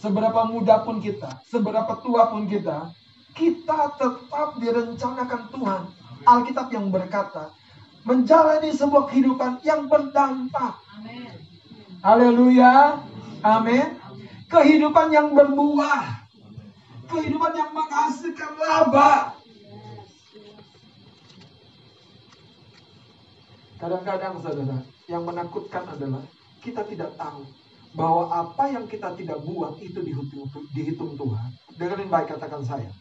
Seberapa 0.00 0.48
muda 0.48 0.80
pun 0.80 1.02
kita, 1.02 1.44
seberapa 1.44 1.92
tua 2.00 2.32
pun 2.32 2.48
kita, 2.48 2.94
kita 3.34 3.96
tetap 3.96 4.48
direncanakan 4.58 5.42
Tuhan. 5.50 5.82
Alkitab 6.20 6.68
yang 6.68 6.92
berkata, 6.92 7.48
menjalani 8.04 8.70
sebuah 8.72 9.08
kehidupan 9.08 9.64
yang 9.64 9.88
berdampak. 9.88 10.76
Haleluya. 12.04 13.00
Amin. 13.40 13.96
Kehidupan 14.48 15.12
yang 15.12 15.32
berbuah. 15.32 16.28
Kehidupan 17.08 17.52
yang 17.56 17.70
menghasilkan 17.72 18.52
laba. 18.60 19.36
Kadang-kadang 23.80 24.44
saudara, 24.44 24.78
yang 25.08 25.24
menakutkan 25.24 25.88
adalah 25.88 26.20
kita 26.60 26.84
tidak 26.84 27.16
tahu 27.16 27.48
bahwa 27.96 28.28
apa 28.28 28.70
yang 28.70 28.84
kita 28.84 29.16
tidak 29.16 29.40
buat 29.42 29.80
itu 29.80 29.98
dihitung, 30.04 30.46
dihitung 30.76 31.16
Tuhan. 31.16 31.48
Dengerin 31.80 32.12
baik 32.12 32.36
katakan 32.36 32.62
saya. 32.62 32.92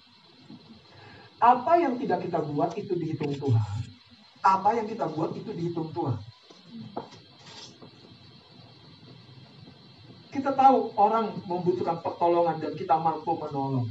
Apa 1.40 1.80
yang 1.80 1.96
tidak 1.96 2.28
kita 2.28 2.44
buat 2.44 2.76
itu 2.76 2.94
dihitung 3.00 3.32
Tuhan. 3.40 3.68
Apa 4.44 4.76
yang 4.76 4.88
kita 4.92 5.08
buat 5.08 5.32
itu 5.36 5.52
dihitung 5.56 5.96
Tuhan. 5.96 6.20
Kita 10.30 10.52
tahu 10.54 10.94
orang 11.00 11.42
membutuhkan 11.48 12.04
pertolongan 12.04 12.60
dan 12.60 12.76
kita 12.76 12.96
mampu 13.00 13.34
menolong. 13.40 13.88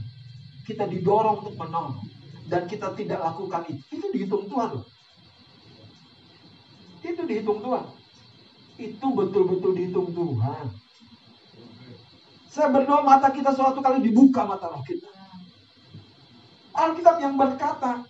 Kita 0.68 0.84
didorong 0.84 1.44
untuk 1.44 1.56
menolong. 1.56 2.04
Dan 2.48 2.68
kita 2.68 2.92
tidak 2.92 3.20
lakukan 3.24 3.64
itu. 3.68 3.82
Itu 3.96 4.06
dihitung 4.12 4.44
Tuhan 4.48 4.68
loh. 4.76 4.86
Itu 7.00 7.22
dihitung 7.24 7.60
Tuhan. 7.64 7.84
Itu 8.76 9.06
betul-betul 9.16 9.72
dihitung 9.72 10.08
Tuhan. 10.12 10.66
Saya 12.48 12.68
berdoa 12.72 13.04
mata 13.04 13.28
kita 13.32 13.52
suatu 13.52 13.80
kali 13.80 14.04
dibuka 14.04 14.44
mata 14.44 14.68
roh 14.72 14.84
kita. 14.84 15.17
Alkitab 16.78 17.18
yang 17.18 17.34
berkata 17.34 18.06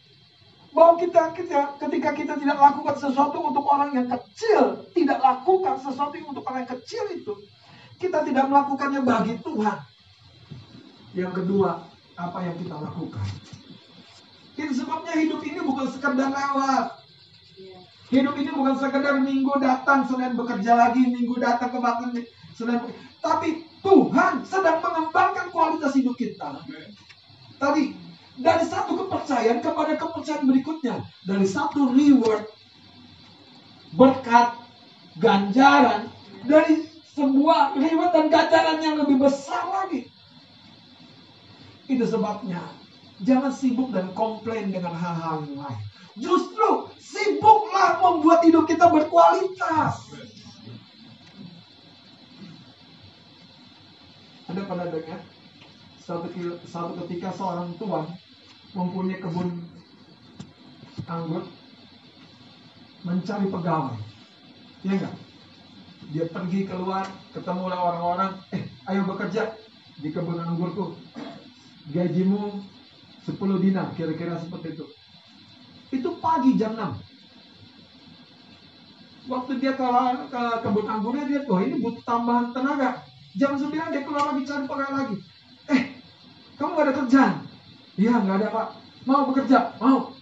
bahwa 0.77 1.01
kita, 1.01 1.33
kita 1.33 1.81
ketika 1.81 2.11
kita 2.13 2.35
tidak 2.37 2.59
lakukan 2.61 2.97
sesuatu 3.01 3.41
untuk 3.41 3.65
orang 3.65 3.97
yang 3.97 4.07
kecil, 4.07 4.85
tidak 4.93 5.19
lakukan 5.25 5.81
sesuatu 5.81 6.15
untuk 6.21 6.45
orang 6.45 6.69
yang 6.69 6.73
kecil 6.77 7.05
itu, 7.09 7.33
kita 7.97 8.21
tidak 8.29 8.45
melakukannya 8.53 9.01
bagi 9.01 9.35
Tuhan. 9.41 9.79
Yang 11.17 11.33
kedua, 11.43 11.83
apa 12.15 12.39
yang 12.45 12.57
kita 12.61 12.77
lakukan? 12.77 13.27
Itu 14.59 14.73
sebabnya 14.75 15.15
hidup 15.17 15.41
ini 15.43 15.61
bukan 15.65 15.87
sekedar 15.89 16.29
lewat. 16.29 16.87
Hidup 18.09 18.35
ini 18.41 18.51
bukan 18.53 18.75
sekedar 18.81 19.21
minggu 19.21 19.53
datang, 19.61 20.09
Senin 20.09 20.33
bekerja 20.33 20.73
lagi, 20.77 21.05
minggu 21.05 21.37
datang 21.37 21.69
ke 21.69 21.79
Senin 22.57 22.81
Tapi 23.21 23.69
Tuhan 23.85 24.43
sedang 24.49 24.81
mengembangkan 24.81 25.53
kualitas 25.53 25.93
hidup 25.95 26.17
kita. 26.17 26.59
Tadi, 27.59 28.08
dari 28.39 28.65
satu 28.65 28.95
kepercayaan 28.95 29.59
kepada 29.59 29.99
kepercayaan 29.99 30.47
berikutnya. 30.47 31.03
Dari 31.27 31.47
satu 31.47 31.91
reward, 31.91 32.47
berkat, 33.99 34.55
ganjaran, 35.19 36.07
dari 36.47 36.87
sebuah 37.19 37.75
reward 37.75 38.11
dan 38.15 38.27
ganjaran 38.31 38.79
yang 38.79 38.97
lebih 39.03 39.19
besar 39.19 39.67
lagi. 39.67 40.07
Itu 41.91 42.07
sebabnya 42.07 42.63
jangan 43.27 43.51
sibuk 43.51 43.91
dan 43.91 44.15
komplain 44.15 44.71
dengan 44.71 44.95
hal-hal 44.95 45.43
yang 45.51 45.59
lain. 45.59 45.83
Justru 46.19 46.91
sibuklah 46.99 47.99
membuat 48.03 48.47
hidup 48.47 48.71
kita 48.71 48.87
berkualitas. 48.87 49.99
Anda 54.49 54.65
pernah 54.65 54.87
dengar 54.89 55.21
satu, 56.01 56.27
satu 56.65 56.93
ketika 57.05 57.29
seorang 57.37 57.77
tuan 57.77 58.09
mempunyai 58.77 59.21
kebun 59.21 59.65
anggur 61.09 61.45
mencari 63.07 63.47
pegawai. 63.49 63.97
Ya 64.85 64.93
enggak? 64.95 65.15
Dia 66.09 66.25
pergi 66.31 66.65
keluar, 66.65 67.05
ketemu 67.33 67.69
orang-orang, 67.69 68.33
eh 68.55 68.65
ayo 68.89 69.05
bekerja 69.09 69.57
di 70.01 70.09
kebun 70.13 70.41
anggurku. 70.41 70.97
Gajimu 71.89 72.61
10 73.25 73.65
dinar, 73.65 73.93
kira-kira 73.97 74.37
seperti 74.41 74.77
itu. 74.77 74.85
Itu 75.89 76.21
pagi 76.21 76.57
jam 76.61 76.77
6. 76.77 77.01
Waktu 79.29 79.61
dia 79.61 79.77
ke, 79.77 79.85
ke 80.33 80.43
kebun 80.65 80.89
anggurnya, 80.89 81.25
dia, 81.29 81.41
oh 81.49 81.61
ini 81.61 81.81
butuh 81.81 82.05
tambahan 82.05 82.53
tenaga. 82.53 83.05
Jam 83.37 83.57
9 83.57 83.73
dia 83.73 84.03
keluar 84.05 84.33
lagi 84.33 84.45
cari 84.49 84.65
pegawai 84.65 84.95
lagi. 84.97 85.17
Eh, 85.69 85.81
kamu 86.57 86.73
gak 86.73 86.85
ada 86.89 86.93
kerjaan? 87.05 87.48
Iya, 87.99 88.15
gak 88.23 88.37
ada 88.39 88.49
pak. 88.55 88.69
Mau 89.03 89.27
bekerja? 89.27 89.75
Mau. 89.83 90.15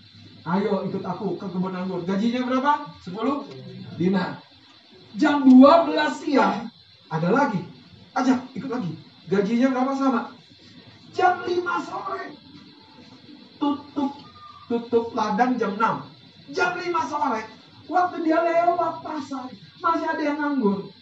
Ayo 0.49 0.89
ikut 0.89 1.05
aku 1.05 1.37
ke 1.37 1.47
kebun 1.51 1.77
anggur. 1.77 2.01
Gajinya 2.09 2.49
berapa? 2.49 2.89
10 3.05 4.01
dinar. 4.01 4.41
Jam 5.21 5.45
12 5.45 6.23
siang 6.23 6.73
ada 7.12 7.29
lagi. 7.29 7.61
Ajak 8.17 8.49
ikut 8.57 8.71
lagi. 8.73 8.97
Gajinya 9.29 9.75
berapa 9.75 9.93
sama? 9.93 10.23
Jam 11.12 11.45
5 11.45 11.53
sore 11.85 12.25
tutup 13.57 14.12
tutup 14.71 15.07
ladang 15.12 15.59
jam 15.61 15.77
6. 15.77 16.55
Jam 16.55 16.73
5 16.79 17.11
sore 17.11 17.43
waktu 17.91 18.17
dia 18.23 18.39
lewat 18.41 19.03
pasar 19.03 19.51
masih 19.83 20.07
ada 20.07 20.23
yang 20.23 20.39
nganggur. 20.39 20.95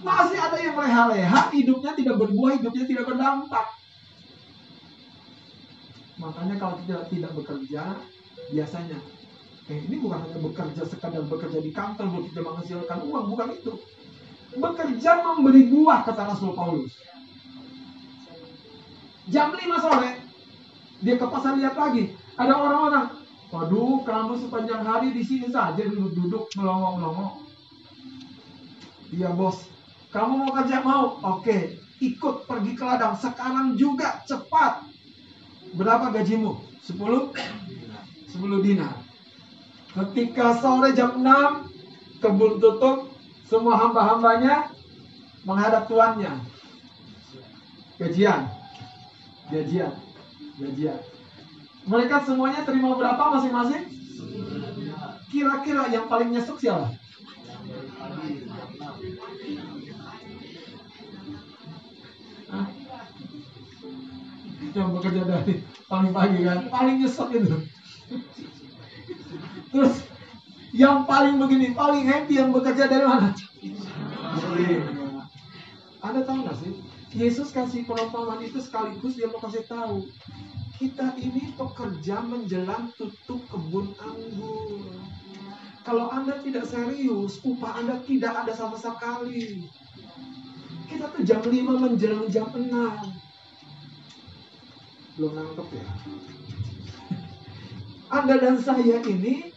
Masih 0.00 0.40
ada 0.40 0.56
yang 0.56 0.80
leha-leha, 0.80 1.52
hidupnya 1.52 1.92
tidak 1.92 2.16
berbuah, 2.16 2.56
hidupnya 2.56 2.88
tidak 2.88 3.04
berdampak. 3.04 3.79
Makanya 6.20 6.60
kalau 6.60 6.76
kita 6.84 7.08
tidak 7.08 7.32
bekerja, 7.32 7.96
biasanya 8.52 9.00
Eh, 9.70 9.86
ini 9.86 10.02
bukan 10.02 10.18
hanya 10.26 10.38
bekerja 10.42 10.82
sekadar 10.82 11.22
bekerja 11.30 11.62
di 11.62 11.70
kantor 11.70 12.26
kita 12.26 12.42
menghasilkan 12.42 13.06
uang, 13.06 13.24
bukan 13.30 13.54
itu. 13.54 13.78
Bekerja 14.58 15.22
memberi 15.22 15.70
buah 15.70 16.02
kata 16.02 16.34
Rasul 16.34 16.58
Paulus. 16.58 16.90
Jam 19.30 19.54
5 19.54 19.62
sore 19.78 20.26
dia 20.98 21.14
ke 21.14 21.22
pasar 21.22 21.54
lihat 21.54 21.78
lagi, 21.78 22.18
ada 22.34 22.50
orang-orang, 22.58 23.06
waduh 23.54 24.02
kamu 24.02 24.42
sepanjang 24.42 24.82
hari 24.82 25.14
di 25.14 25.22
sini 25.22 25.46
saja 25.46 25.78
duduk-duduk 25.78 26.50
melongo-melongo. 26.58 27.46
Iya 29.14 29.30
bos, 29.38 29.70
kamu 30.10 30.34
mau 30.34 30.50
kerja 30.50 30.82
mau? 30.82 31.14
Oke, 31.38 31.78
ikut 32.02 32.50
pergi 32.50 32.74
ke 32.74 32.82
ladang 32.82 33.14
sekarang 33.14 33.78
juga 33.78 34.18
cepat. 34.26 34.89
Berapa 35.74 36.10
gajimu? 36.10 36.58
10? 36.86 37.30
10 38.34 38.66
dinar. 38.66 38.94
Ketika 39.90 40.58
sore 40.58 40.94
jam 40.94 41.18
6 41.18 42.22
kebun 42.22 42.62
tutup, 42.62 43.10
semua 43.46 43.74
hamba-hambanya 43.78 44.70
menghadap 45.42 45.90
tuannya. 45.90 46.30
Gajian. 47.98 48.46
Gajian. 49.50 49.92
Gajian. 50.58 51.00
Mereka 51.90 52.22
semuanya 52.22 52.62
terima 52.62 52.94
berapa 52.94 53.34
masing-masing? 53.34 53.82
Kira-kira 55.30 55.90
yang 55.90 56.06
paling 56.06 56.30
nyesek 56.30 56.58
siapa? 56.58 56.94
Yang 64.70 64.88
bekerja 64.98 65.22
dari 65.26 65.54
paling 65.90 66.12
pagi 66.14 66.38
kan, 66.46 66.58
paling 66.70 66.96
nyesek 67.02 67.28
itu. 67.34 67.56
Terus 69.70 69.94
yang 70.70 71.06
paling 71.06 71.38
begini, 71.38 71.74
paling 71.74 72.06
happy 72.06 72.38
yang 72.38 72.54
bekerja 72.54 72.86
dari 72.86 73.06
mana? 73.06 73.34
Anda 76.00 76.20
tahu 76.22 76.46
gak 76.46 76.56
sih? 76.62 76.72
Yesus 77.10 77.50
kasih 77.50 77.82
perumpamaan 77.90 78.38
itu 78.38 78.62
sekaligus 78.62 79.18
dia 79.18 79.26
mau 79.26 79.42
kasih 79.42 79.66
tahu 79.66 80.06
kita 80.80 81.12
ini 81.20 81.52
pekerja 81.60 82.24
menjelang 82.24 82.88
tutup 82.96 83.44
kebun 83.52 83.92
anggur. 84.00 84.80
Kalau 85.84 86.08
Anda 86.08 86.40
tidak 86.40 86.72
serius, 86.72 87.36
upah 87.44 87.84
Anda 87.84 88.00
tidak 88.08 88.32
ada 88.32 88.52
sama 88.56 88.80
sekali. 88.80 89.68
Kita 90.88 91.12
tuh 91.12 91.20
jam 91.28 91.44
5 91.44 91.52
menjelang 91.52 92.32
jam 92.32 92.48
6. 92.48 92.72
Belum 95.18 95.32
nangkep 95.34 95.68
ya? 95.74 95.86
Anda 98.10 98.34
dan 98.42 98.58
saya 98.58 98.98
ini 99.06 99.54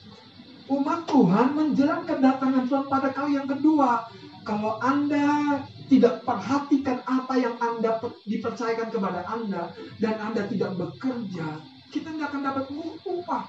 umat 0.70 1.10
Tuhan 1.10 1.58
menjelang 1.58 2.06
kedatangan 2.06 2.70
Tuhan 2.70 2.86
pada 2.86 3.10
kali 3.10 3.38
yang 3.38 3.50
kedua. 3.50 4.08
Kalau 4.44 4.78
Anda 4.84 5.62
tidak 5.88 6.22
perhatikan 6.28 7.00
apa 7.08 7.34
yang 7.40 7.56
Anda 7.64 7.98
dipercayakan 8.28 8.90
kepada 8.92 9.22
Anda 9.26 9.72
dan 9.98 10.16
Anda 10.20 10.46
tidak 10.52 10.76
bekerja, 10.76 11.64
kita 11.90 12.08
nggak 12.12 12.30
akan 12.30 12.42
dapat 12.44 12.66
upah. 13.08 13.46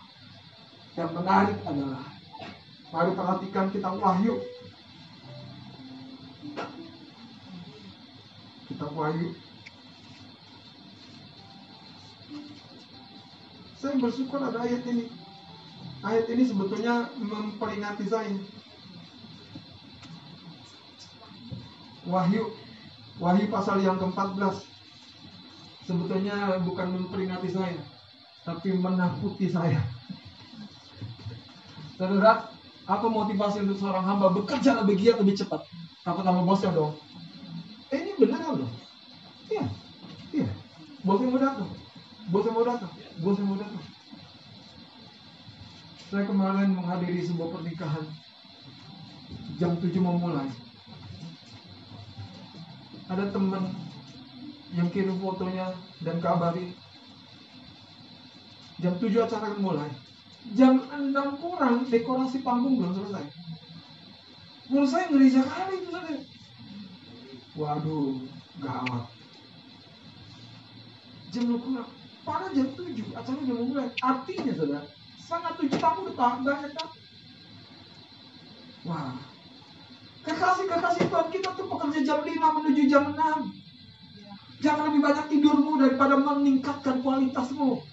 Yang 0.95 1.11
menarik 1.19 1.59
adalah 1.67 2.05
mari 2.95 3.11
perhatikan 3.19 3.67
kita 3.75 3.91
Wahyu. 3.91 4.39
Kita 8.71 8.87
Wahyu. 8.95 9.54
Saya 13.85 14.01
bersyukur 14.01 14.41
ada 14.41 14.65
ayat 14.65 14.81
ini. 14.89 15.13
Ayat 16.01 16.25
ini 16.33 16.49
sebetulnya 16.49 17.13
memperingati 17.21 18.09
saya. 18.09 18.33
Wahyu 22.09 22.49
Wahyu 23.21 23.45
pasal 23.53 23.85
yang 23.85 24.01
ke-14 24.01 24.65
sebetulnya 25.85 26.65
bukan 26.65 26.97
memperingati 26.97 27.53
saya, 27.53 27.77
tapi 28.49 28.73
menakuti 28.73 29.53
saya. 29.53 29.85
Saudara, 32.01 32.49
apa 32.89 33.07
motivasi 33.07 33.69
untuk 33.69 33.85
seorang 33.85 34.09
hamba 34.09 34.33
bekerja 34.33 34.81
lebih 34.81 34.97
giat, 34.97 35.21
lebih 35.21 35.37
cepat? 35.37 35.61
Takut 36.01 36.25
sama 36.25 36.41
bosnya 36.41 36.73
dong. 36.73 36.97
Eh, 37.93 38.01
ini 38.01 38.17
benar 38.17 38.49
loh. 38.49 38.73
Iya, 39.53 39.69
iya. 40.33 40.49
Bosnya 41.05 41.29
mau 41.29 41.39
datang. 41.39 41.69
Bosnya 42.33 42.53
mau 42.57 42.65
datang. 42.65 43.04
Bosnya 43.25 43.49
mau 43.49 43.57
datang. 43.57 43.87
Saya 46.13 46.29
kemarin 46.29 46.77
menghadiri 46.77 47.25
sebuah 47.25 47.57
pernikahan. 47.57 48.05
Jam 49.57 49.81
7 49.81 49.97
mau 50.05 50.21
mulai. 50.21 50.45
Ada 53.09 53.33
teman 53.33 53.73
yang 54.77 54.93
kirim 54.93 55.17
fotonya 55.25 55.73
dan 56.05 56.21
kabari. 56.21 56.77
Jam 58.85 59.01
7 59.01 59.09
acara 59.25 59.57
akan 59.57 59.61
mulai. 59.73 59.89
Jam 60.53 60.85
6 60.85 61.41
kurang 61.41 61.89
dekorasi 61.89 62.45
panggung 62.45 62.77
belum 62.77 62.93
selesai. 62.93 63.25
Menurut 64.69 64.91
saya 64.93 65.09
ngeri 65.09 65.29
sekali 65.33 65.75
itu 65.81 65.89
saudara. 65.89 66.21
Waduh, 67.57 68.21
gawat. 68.61 69.09
Jam 71.33 71.49
6 71.49 71.65
kurang. 71.65 72.04
Pada 72.25 72.49
jam 72.57 72.69
7 72.73 73.13
acara 73.13 73.39
udah 73.39 73.57
mulai. 73.69 73.89
Artinya 74.01 74.53
saudara, 74.57 74.89
sangat 75.21 75.61
7 75.61 75.77
tamu 75.77 76.09
udah 76.09 76.17
banyak 76.17 76.73
kan? 76.73 76.89
Wah, 78.85 79.17
Kekasih-kekasih 80.25 81.05
Tuhan 81.13 81.29
kita 81.29 81.49
tuh 81.53 81.69
pekerja 81.69 82.01
jam 82.01 82.19
5 82.25 82.57
menuju 82.57 82.83
jam 82.89 83.13
6. 83.13 83.53
Jangan 84.65 84.89
lebih 84.89 85.01
banyak 85.05 85.27
tidurmu 85.29 85.77
daripada 85.77 86.17
meningkatkan 86.17 87.05
kualitasmu. 87.05 87.85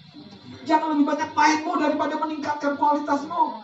Jangan 0.64 0.96
lebih 0.96 1.06
banyak 1.12 1.30
mainmu 1.36 1.72
daripada 1.76 2.14
meningkatkan 2.16 2.80
kualitasmu. 2.80 3.60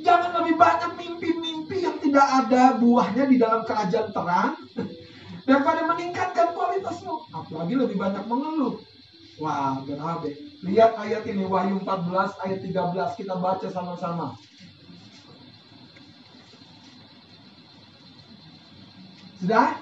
Jangan 0.00 0.32
lebih 0.40 0.56
banyak 0.56 0.90
mimpi-mimpi 0.96 1.84
yang 1.84 2.00
tidak 2.00 2.24
ada 2.24 2.80
buahnya 2.80 3.28
di 3.28 3.36
dalam 3.36 3.68
kerajaan 3.68 4.08
terang 4.16 4.56
daripada 5.44 5.84
meningkatkan 5.84 6.56
kualitasmu. 6.56 7.28
Apalagi 7.36 7.74
lebih 7.76 8.00
banyak 8.00 8.24
mengeluh. 8.24 8.80
Wah, 9.40 9.80
berabe. 9.88 10.36
Lihat 10.60 11.00
ayat 11.00 11.24
ini 11.24 11.48
Wahyu 11.48 11.80
14 11.80 12.44
ayat 12.44 12.60
13 12.60 13.16
kita 13.16 13.34
baca 13.40 13.66
sama-sama. 13.72 14.36
Sudah? 19.40 19.80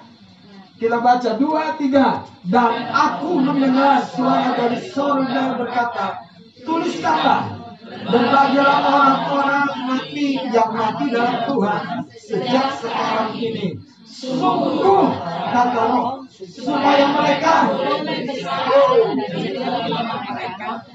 Kita 0.79 1.03
baca 1.03 1.35
dua 1.35 1.75
tiga 1.75 2.23
dan 2.47 2.87
aku 2.87 3.35
mendengar 3.43 3.99
suara 4.15 4.55
dari 4.55 4.79
surga 4.79 5.59
berkata, 5.59 6.23
tuliskanlah 6.63 7.59
berbahagialah 7.83 8.79
orang-orang 8.87 9.67
mati 9.91 10.39
yang 10.55 10.71
mati 10.71 11.11
dalam 11.11 11.43
Tuhan 11.51 11.83
sejak 12.15 12.79
sekarang 12.79 13.35
ini. 13.35 13.75
Sungguh 14.07 15.11
kata 15.51 15.83
Roh 15.91 16.28
supaya 16.47 17.05
mereka 17.11 17.67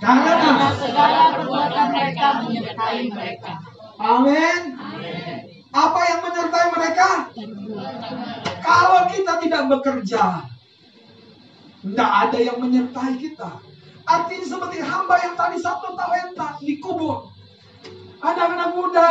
karena 0.01 0.69
segala 0.81 1.23
perbuatan 1.37 1.87
mereka 1.93 2.27
menyertai 2.49 3.01
mereka. 3.13 3.53
Amin. 4.01 4.61
Apa 5.75 6.01
yang 6.09 6.21
menyertai 6.25 6.67
mereka? 6.73 7.09
Kalau 8.65 9.01
kita 9.13 9.33
tidak 9.45 9.63
bekerja, 9.69 10.25
tidak 11.85 12.11
ada 12.25 12.39
yang 12.41 12.59
menyertai 12.63 13.13
kita. 13.21 13.61
Artinya 14.05 14.47
seperti 14.49 14.79
hamba 14.81 15.17
yang 15.21 15.35
tadi 15.37 15.57
satu 15.61 15.93
talenta 15.93 16.57
dikubur. 16.61 17.29
Anak-anak 18.25 18.71
muda. 18.73 19.11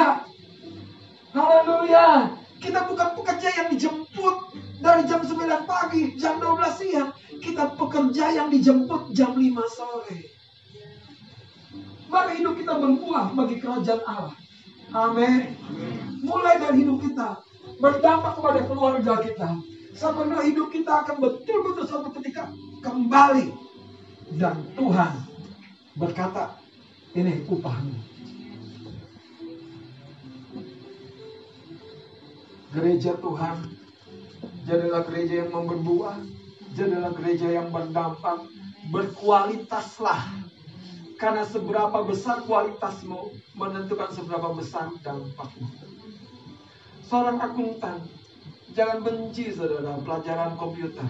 Haleluya. 1.33 2.41
Kita 2.63 2.87
bukan 2.87 3.09
pekerja 3.19 3.49
yang 3.59 3.67
dijemput 3.75 4.35
dari 4.79 5.03
jam 5.03 5.19
9 5.19 5.67
pagi, 5.67 6.15
jam 6.15 6.39
12 6.39 6.79
siang. 6.79 7.11
Kita 7.43 7.75
pekerja 7.75 8.31
yang 8.31 8.47
dijemput 8.47 9.11
jam 9.11 9.35
5 9.35 9.75
sore. 9.75 10.31
Mari 12.07 12.39
hidup 12.39 12.55
kita 12.55 12.79
berbuah 12.79 13.35
bagi 13.35 13.59
kerajaan 13.59 14.01
Allah. 14.07 14.35
Amin. 14.95 15.59
Mulai 16.23 16.61
dari 16.63 16.87
hidup 16.87 17.03
kita 17.03 17.43
berdampak 17.83 18.39
kepada 18.39 18.59
keluarga 18.63 19.13
kita. 19.19 19.49
Sebenarnya 19.91 20.47
hidup 20.47 20.71
kita 20.71 21.03
akan 21.03 21.19
betul-betul 21.19 21.83
suatu 21.83 22.09
ketika 22.15 22.47
kembali 22.79 23.53
dan 24.39 24.55
Tuhan 24.73 25.11
berkata, 25.99 26.57
ini 27.13 27.45
upahmu. 27.45 28.12
Gereja 32.73 33.13
Tuhan, 33.21 33.57
jadilah 34.65 35.05
gereja 35.05 35.45
yang 35.45 35.51
memberbuah, 35.53 36.17
jadilah 36.73 37.13
gereja 37.13 37.47
yang 37.53 37.69
berdampak, 37.69 38.49
berkualitaslah 38.89 40.43
karena 41.21 41.45
seberapa 41.47 42.03
besar 42.03 42.43
kualitasmu 42.43 43.31
menentukan 43.55 44.09
seberapa 44.11 44.51
besar 44.57 44.91
dampakmu. 45.05 45.69
Seorang 47.07 47.37
akuntan, 47.39 48.03
jangan 48.73 49.05
benci 49.05 49.53
saudara 49.53 49.95
pelajaran 50.01 50.57
komputer. 50.57 51.05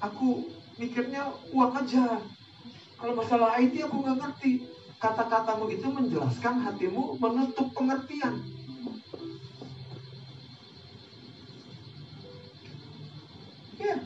Aku 0.00 0.48
mikirnya 0.80 1.30
uang 1.52 1.74
aja. 1.74 2.22
Kalau 2.98 3.14
masalah 3.14 3.60
IT 3.62 3.78
aku 3.84 3.96
nggak 4.02 4.18
ngerti. 4.26 4.66
Kata-katamu 4.98 5.70
itu 5.70 5.86
menjelaskan 5.86 6.66
hatimu 6.66 7.22
menutup 7.22 7.70
pengertian. 7.70 8.42
Ya, 13.78 14.02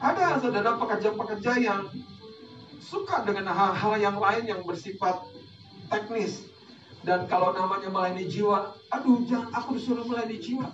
ada 0.00 0.40
saudara 0.40 0.80
pekerja-pekerja 0.80 1.52
yang 1.60 1.92
suka 2.80 3.20
dengan 3.22 3.52
hal-hal 3.52 3.92
yang 4.00 4.16
lain 4.16 4.44
yang 4.48 4.60
bersifat 4.64 5.20
teknis. 5.92 6.48
Dan 7.00 7.24
kalau 7.28 7.52
namanya 7.56 7.88
melayani 7.88 8.28
jiwa, 8.28 8.76
aduh 8.92 9.24
jangan 9.24 9.48
aku 9.56 9.76
disuruh 9.76 10.04
melayani 10.04 10.36
jiwa. 10.40 10.68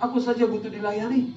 Aku 0.00 0.20
saja 0.20 0.44
butuh 0.44 0.68
dilayani. 0.68 1.32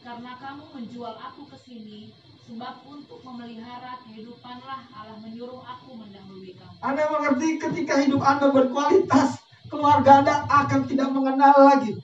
karena 0.06 0.38
kamu 0.38 0.70
menjual 0.70 1.18
aku 1.18 1.50
ke 1.50 1.58
sini, 1.66 2.14
sebab 2.46 2.86
untuk 2.86 3.26
memelihara 3.26 3.98
kehidupanlah 4.06 4.86
Allah 4.94 5.18
menyuruh 5.18 5.66
aku 5.66 5.98
mendahului 5.98 6.54
kamu. 6.54 6.78
Anda 6.86 7.10
mengerti 7.10 7.58
ketika 7.58 8.06
hidup 8.06 8.22
Anda 8.22 8.54
berkualitas, 8.54 9.42
keluarga 9.66 10.22
Anda 10.22 10.46
akan 10.46 10.86
tidak 10.86 11.10
mengenal 11.10 11.58
lagi. 11.58 11.98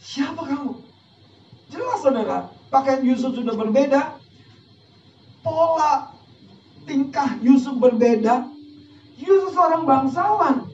Siapa 0.00 0.40
kamu? 0.40 0.72
Jelas 1.68 2.00
saudara, 2.00 2.48
pakaian 2.72 3.04
Yusuf 3.04 3.36
sudah 3.36 3.52
berbeda, 3.52 4.16
pola 5.44 6.13
tingkah 6.84 7.36
Yusuf 7.40 7.76
berbeda. 7.76 8.48
Yusuf 9.14 9.54
seorang 9.54 9.86
bangsawan, 9.86 10.66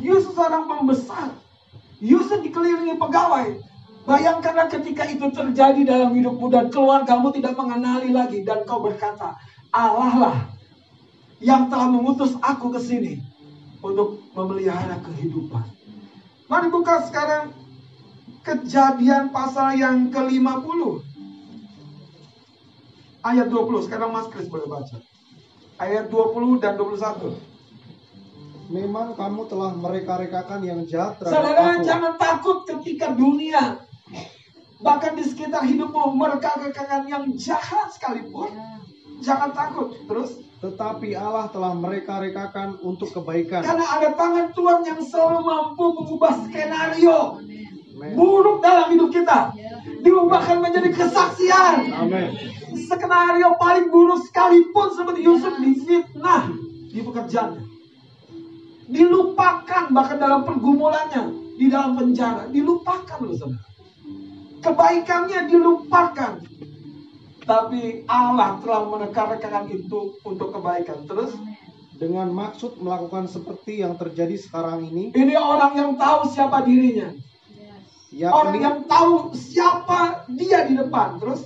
Yusuf 0.00 0.32
seorang 0.32 0.64
pembesar, 0.66 1.36
Yusuf 2.00 2.40
dikelilingi 2.40 2.96
pegawai. 2.96 3.60
Bayangkanlah 4.04 4.68
ketika 4.68 5.08
itu 5.08 5.32
terjadi 5.32 5.80
dalam 5.84 6.12
hidupmu 6.12 6.52
dan 6.52 6.68
keluargamu 6.68 7.32
tidak 7.32 7.56
mengenali 7.56 8.12
lagi 8.12 8.44
dan 8.44 8.68
kau 8.68 8.84
berkata, 8.84 9.36
Allah 9.72 10.12
lah 10.16 10.36
yang 11.40 11.72
telah 11.72 11.88
mengutus 11.88 12.36
aku 12.40 12.68
ke 12.72 12.80
sini 12.80 13.20
untuk 13.80 14.20
memelihara 14.32 15.00
kehidupan. 15.00 15.64
Mari 16.48 16.68
buka 16.68 17.04
sekarang 17.08 17.52
kejadian 18.44 19.32
pasal 19.32 19.76
yang 19.76 20.12
ke-50. 20.12 20.80
Ayat 23.24 23.48
20, 23.48 23.88
sekarang 23.88 24.12
Mas 24.12 24.28
Kris 24.28 24.52
boleh 24.52 24.68
baca. 24.68 25.00
Ayat 25.74 26.06
20 26.06 26.62
dan 26.62 26.78
21. 26.78 27.34
Memang 28.70 29.12
kamu 29.12 29.42
telah 29.50 29.76
mereka-rekakan 29.76 30.60
yang 30.64 30.80
jahat 30.88 31.20
terhadap 31.20 31.36
Saudara 31.36 31.62
aku. 31.76 31.84
jangan 31.84 32.14
takut 32.16 32.58
ketika 32.64 33.12
dunia 33.12 33.82
bahkan 34.80 35.16
di 35.16 35.24
sekitar 35.24 35.64
hidupmu 35.64 36.16
mereka-rekakan 36.16 37.08
yang 37.08 37.24
jahat 37.36 37.92
sekalipun. 37.92 38.52
Jangan 39.20 39.52
takut. 39.52 39.92
Terus 40.08 40.30
Tetapi 40.64 41.12
Allah 41.12 41.52
telah 41.52 41.76
mereka-rekakan 41.76 42.80
untuk 42.80 43.12
kebaikan. 43.12 43.60
karena 43.60 43.84
ada 43.84 44.16
tangan 44.16 44.48
Tuhan 44.56 44.80
yang 44.88 45.00
selalu 45.04 45.44
mampu 45.44 45.84
mengubah 45.92 46.32
skenario 46.48 47.36
Amin. 47.36 48.16
buruk 48.16 48.64
dalam 48.64 48.88
hidup 48.96 49.12
kita 49.12 49.52
diubahkan 49.84 50.64
menjadi 50.64 50.90
kesaksian. 50.92 51.92
Amin. 51.92 52.32
Skenario 52.88 53.56
paling 53.60 53.92
buruk 53.92 54.24
sekalipun 54.28 54.92
seperti 54.96 55.20
Yusuf 55.24 55.54
difitnah 55.60 56.52
di 56.88 57.00
pekerjaannya. 57.04 57.64
Dilupakan 58.84 59.84
bahkan 59.92 60.18
dalam 60.20 60.44
pergumulannya 60.44 61.32
di 61.56 61.72
dalam 61.72 61.96
penjara, 61.96 62.50
dilupakan 62.52 63.18
loh 63.24 63.36
saudara. 63.36 63.68
Kebaikannya 64.64 65.40
dilupakan. 65.48 66.32
Tapi 67.44 68.08
Allah 68.08 68.56
telah 68.64 68.88
menekan-rekan 68.88 69.68
itu 69.68 70.16
untuk 70.24 70.48
kebaikan. 70.56 71.04
Terus 71.04 71.36
Dengan 71.94 72.26
maksud 72.34 72.82
melakukan 72.82 73.30
seperti 73.30 73.86
yang 73.86 73.94
terjadi 73.94 74.34
sekarang 74.34 74.82
ini, 74.82 75.14
ini 75.14 75.38
orang 75.38 75.78
yang 75.78 75.90
tahu 75.94 76.26
siapa 76.26 76.66
dirinya. 76.66 77.14
Orang 78.22 78.54
yakni, 78.54 78.66
yang 78.66 78.78
tahu 78.86 79.34
siapa 79.34 80.28
dia 80.30 80.62
di 80.70 80.78
depan. 80.78 81.18
Terus 81.18 81.42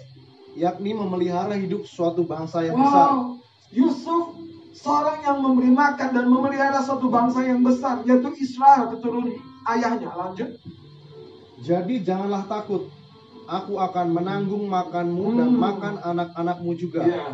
yakni 0.52 0.92
memelihara 0.92 1.56
hidup 1.56 1.88
suatu 1.88 2.28
bangsa 2.28 2.66
yang 2.66 2.76
besar. 2.76 3.08
Wow, 3.08 3.40
Yusuf 3.72 4.24
seorang 4.78 5.24
yang 5.26 5.38
memberi 5.42 5.70
makan 5.74 6.08
dan 6.14 6.26
memelihara 6.30 6.78
suatu 6.84 7.10
bangsa 7.10 7.42
yang 7.42 7.64
besar, 7.64 8.04
yaitu 8.06 8.30
Israel 8.38 8.92
keturunan 8.94 9.34
ayahnya. 9.74 10.12
Lanjut. 10.14 10.54
Jadi 11.64 12.04
janganlah 12.06 12.46
takut. 12.46 12.86
Aku 13.48 13.80
akan 13.80 14.12
menanggung 14.12 14.68
makanmu 14.68 15.40
dan 15.40 15.50
Hmm. 15.50 15.58
makan 15.58 15.94
anak-anakmu 16.04 16.70
juga. 16.76 17.00
Iya. 17.08 17.32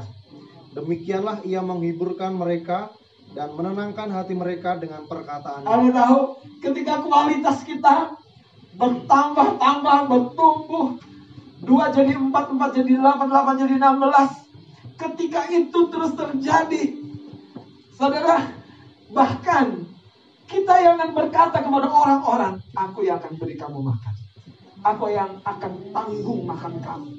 Demikianlah 0.79 1.43
ia 1.43 1.59
menghiburkan 1.59 2.35
mereka 2.39 2.95
dan 3.35 3.51
menenangkan 3.59 4.15
hati 4.15 4.35
mereka 4.39 4.79
dengan 4.79 5.11
perkataannya. 5.11 5.67
Anda 5.67 5.91
tahu, 5.91 6.19
ketika 6.63 7.03
kualitas 7.03 7.67
kita 7.67 8.15
bertambah-tambah, 8.75 9.99
bertumbuh, 10.11 10.99
dua 11.63 11.95
jadi 11.95 12.19
empat, 12.19 12.45
empat 12.51 12.71
jadi 12.75 12.99
delapan, 12.99 13.27
delapan 13.31 13.55
jadi 13.59 13.75
enam 13.79 13.97
belas. 14.03 14.31
Ketika 14.95 15.51
itu 15.51 15.91
terus 15.91 16.13
terjadi, 16.15 16.83
saudara, 17.99 18.51
bahkan 19.11 19.87
kita 20.47 20.75
yang 20.83 21.01
akan 21.01 21.11
berkata 21.15 21.59
kepada 21.63 21.89
orang-orang, 21.91 22.63
aku 22.79 23.03
yang 23.07 23.19
akan 23.19 23.33
beri 23.39 23.57
kamu 23.59 23.81
makan. 23.81 24.15
Aku 24.85 25.09
yang 25.09 25.41
akan 25.43 25.73
tanggung 25.91 26.45
makan 26.45 26.75
kamu. 26.79 27.11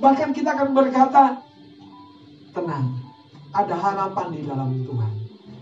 Bahkan 0.00 0.28
kita 0.32 0.56
akan 0.56 0.68
berkata, 0.72 1.44
tenang, 2.50 2.98
ada 3.52 3.76
harapan 3.76 4.26
di 4.32 4.40
dalam 4.42 4.70
Tuhan. 4.82 5.12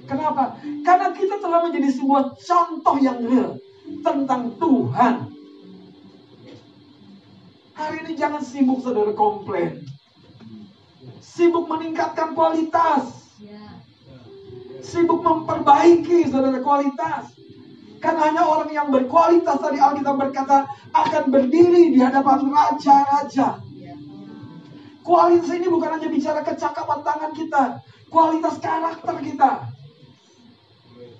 Kenapa? 0.06 0.56
Karena 0.86 1.08
kita 1.12 1.36
telah 1.42 1.60
menjadi 1.66 1.90
sebuah 1.92 2.36
contoh 2.38 2.96
yang 3.02 3.18
real 3.26 3.58
tentang 4.00 4.56
Tuhan. 4.56 5.28
Hari 7.76 7.96
ini 8.06 8.12
jangan 8.16 8.40
sibuk 8.40 8.80
saudara 8.80 9.12
komplain. 9.12 9.84
Sibuk 11.20 11.68
meningkatkan 11.68 12.32
kualitas. 12.32 13.32
Sibuk 14.80 15.20
memperbaiki 15.20 16.30
saudara 16.32 16.62
kualitas. 16.64 17.32
Karena 18.02 18.30
hanya 18.30 18.42
orang 18.44 18.70
yang 18.74 18.88
berkualitas 18.90 19.62
tadi 19.62 19.78
Alkitab 19.78 20.18
berkata 20.18 20.66
akan 20.90 21.24
berdiri 21.30 21.94
di 21.94 21.98
hadapan 22.02 22.50
raja-raja. 22.50 23.62
Kualitas 25.02 25.50
ini 25.50 25.66
bukan 25.66 25.98
hanya 25.98 26.06
bicara 26.06 26.46
kecakapan 26.46 27.02
tangan 27.02 27.32
kita, 27.34 27.82
kualitas 28.06 28.54
karakter 28.62 29.18
kita. 29.18 29.71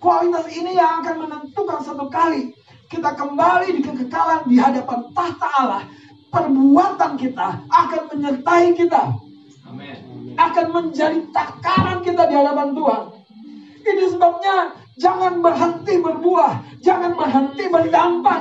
Kualitas 0.02 0.50
ini 0.50 0.74
yang 0.74 0.98
akan 0.98 1.30
menentukan 1.30 1.78
satu 1.78 2.10
kali 2.10 2.50
kita 2.90 3.14
kembali 3.14 3.70
di 3.70 3.80
kekekalan 3.86 4.50
di 4.50 4.58
hadapan 4.58 5.06
tahta 5.14 5.46
Allah. 5.54 5.86
Perbuatan 6.32 7.14
kita 7.20 7.62
akan 7.70 8.02
menyertai 8.10 8.72
kita, 8.74 9.14
Amin. 9.68 10.32
akan 10.34 10.66
menjadi 10.72 11.28
takaran 11.28 12.00
kita 12.02 12.24
di 12.24 12.34
hadapan 12.34 12.72
Tuhan. 12.72 13.02
Ini 13.84 14.04
sebabnya 14.10 14.56
jangan 14.96 15.44
berhenti 15.44 15.94
berbuah, 16.00 16.52
jangan 16.80 17.12
berhenti 17.14 17.64
berdampak. 17.68 18.40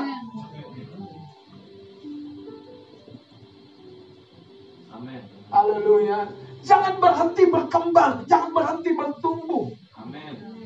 Amin. 4.95 5.21
Haleluya. 5.51 6.19
Jangan 6.63 6.95
berhenti 6.97 7.43
berkembang, 7.51 8.23
jangan 8.25 8.49
berhenti 8.55 8.89
bertumbuh. 8.95 9.67
Amin. 9.99 10.60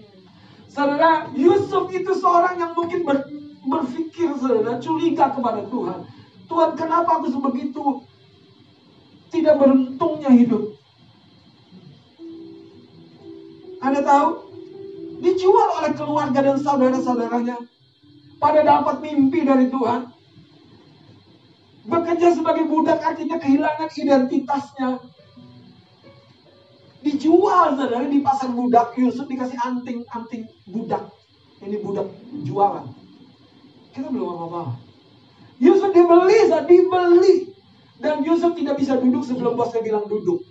Saudara, 0.76 1.32
Yusuf 1.32 1.88
itu 1.96 2.12
seorang 2.20 2.60
yang 2.60 2.76
mungkin 2.76 3.08
ber- 3.08 3.32
berpikir, 3.64 4.36
saudara, 4.36 4.76
curiga 4.84 5.32
kepada 5.32 5.64
Tuhan. 5.72 6.04
Tuhan, 6.52 6.70
kenapa 6.76 7.24
aku 7.24 7.32
sebegitu 7.32 8.04
tidak 9.32 9.56
beruntungnya 9.56 10.36
hidup? 10.36 10.76
Anda 13.80 14.04
tahu, 14.04 14.30
dijual 15.24 15.70
oleh 15.80 15.96
keluarga 15.96 16.40
dan 16.44 16.60
saudara-saudaranya 16.60 17.56
pada 18.44 18.60
dapat 18.68 19.00
mimpi 19.00 19.48
dari 19.48 19.72
Tuhan. 19.72 20.12
Bekerja 21.88 22.36
sebagai 22.36 22.68
budak 22.68 23.00
artinya 23.00 23.40
kehilangan 23.40 23.90
identitasnya. 23.96 25.00
Dijual 27.06 27.78
saudara 27.78 28.10
di 28.10 28.18
pasar 28.26 28.50
budak 28.50 28.98
Yusuf 28.98 29.30
dikasih 29.30 29.62
anting-anting 29.62 30.50
budak. 30.66 31.14
Ini 31.62 31.78
budak 31.86 32.10
jualan. 32.42 32.90
Kita 33.94 34.10
belum 34.10 34.26
apa-apa. 34.34 34.82
Yusuf 35.62 35.94
dibeli, 35.94 36.50
saudara, 36.50 36.66
dibeli. 36.66 37.54
Dan 38.02 38.26
Yusuf 38.26 38.58
tidak 38.58 38.82
bisa 38.82 38.98
duduk 38.98 39.22
sebelum 39.22 39.54
bosnya 39.54 39.86
bilang 39.86 40.10
duduk. 40.10 40.42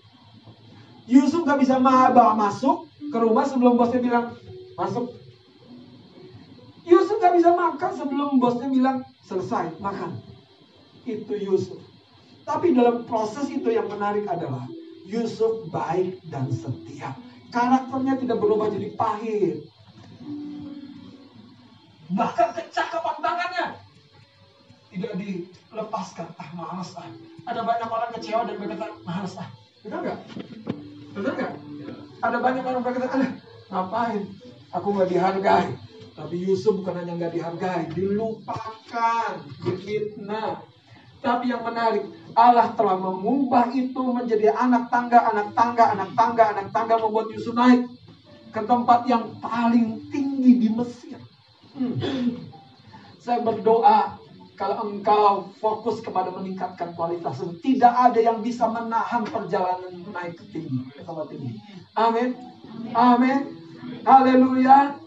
Yusuf 1.10 1.42
gak 1.44 1.58
bisa 1.58 1.76
ma- 1.76 2.14
bawa 2.14 2.38
masuk 2.38 2.88
ke 3.10 3.18
rumah 3.18 3.44
sebelum 3.44 3.74
bosnya 3.74 4.00
bilang 4.00 4.38
masuk. 4.78 5.10
Yusuf 6.86 7.18
gak 7.18 7.34
bisa 7.36 7.50
makan 7.52 7.92
sebelum 7.98 8.38
bosnya 8.38 8.70
bilang 8.70 9.02
selesai 9.26 9.74
makan. 9.82 10.22
Itu 11.04 11.34
Yusuf. 11.36 11.82
Tapi 12.46 12.72
dalam 12.72 13.04
proses 13.04 13.50
itu 13.52 13.68
yang 13.68 13.90
menarik 13.90 14.24
adalah 14.24 14.64
Yusuf 15.04 15.68
baik 15.68 16.24
dan 16.32 16.48
setia. 16.48 17.12
Karakternya 17.52 18.18
tidak 18.18 18.40
berubah 18.40 18.72
jadi 18.72 18.96
pahit. 18.98 19.68
Bahkan 22.10 22.48
kecakapan 22.56 23.16
tangannya 23.20 23.66
tidak 24.94 25.12
dilepaskan. 25.18 26.28
Ah, 26.40 26.48
malas 26.56 26.94
ah. 26.96 27.08
Ada 27.44 27.60
banyak 27.62 27.88
orang 27.90 28.10
kecewa 28.16 28.42
dan 28.48 28.56
berkata, 28.58 28.86
malas 29.04 29.34
ah. 29.36 29.48
Benar 29.84 29.98
nggak? 30.00 30.18
Benar 31.12 31.32
nggak? 31.36 31.52
Ada 32.24 32.36
banyak 32.40 32.64
orang 32.64 32.82
berkata, 32.82 33.06
alah, 33.12 33.30
ngapain? 33.68 34.22
Aku 34.72 34.86
nggak 34.96 35.10
dihargai. 35.12 35.68
Tapi 36.14 36.34
Yusuf 36.46 36.78
bukan 36.78 36.94
hanya 37.02 37.18
nggak 37.18 37.34
dihargai, 37.34 37.90
dilupakan, 37.90 39.34
difitnah. 39.66 40.62
Tapi 41.18 41.50
yang 41.50 41.66
menarik, 41.66 42.06
Allah 42.34 42.74
telah 42.74 42.98
mengubah 42.98 43.70
itu 43.70 44.02
menjadi 44.10 44.50
anak 44.54 44.90
tangga, 44.90 45.22
anak 45.30 45.54
tangga, 45.54 45.94
anak 45.94 46.10
tangga, 46.18 46.44
anak 46.50 46.68
tangga 46.74 46.94
membuat 46.98 47.30
Yusuf 47.30 47.54
naik 47.54 47.86
ke 48.50 48.60
tempat 48.62 49.06
yang 49.06 49.38
paling 49.38 50.02
tinggi 50.10 50.52
di 50.58 50.68
Mesir. 50.70 51.18
Hmm. 51.74 51.94
Saya 53.22 53.42
berdoa 53.42 54.18
kalau 54.54 54.86
engkau 54.86 55.50
fokus 55.58 55.98
kepada 55.98 56.30
meningkatkan 56.30 56.94
kualitas 56.94 57.42
tidak 57.58 57.90
ada 57.90 58.20
yang 58.22 58.38
bisa 58.42 58.70
menahan 58.70 59.26
perjalanan 59.26 59.90
naik 60.14 60.38
ke 60.38 60.44
tinggi 60.54 60.90
ke 60.94 61.02
tempat 61.02 61.26
tinggi. 61.30 61.58
Amin. 61.98 62.34
Amin. 62.94 63.38
Haleluya. 64.06 64.98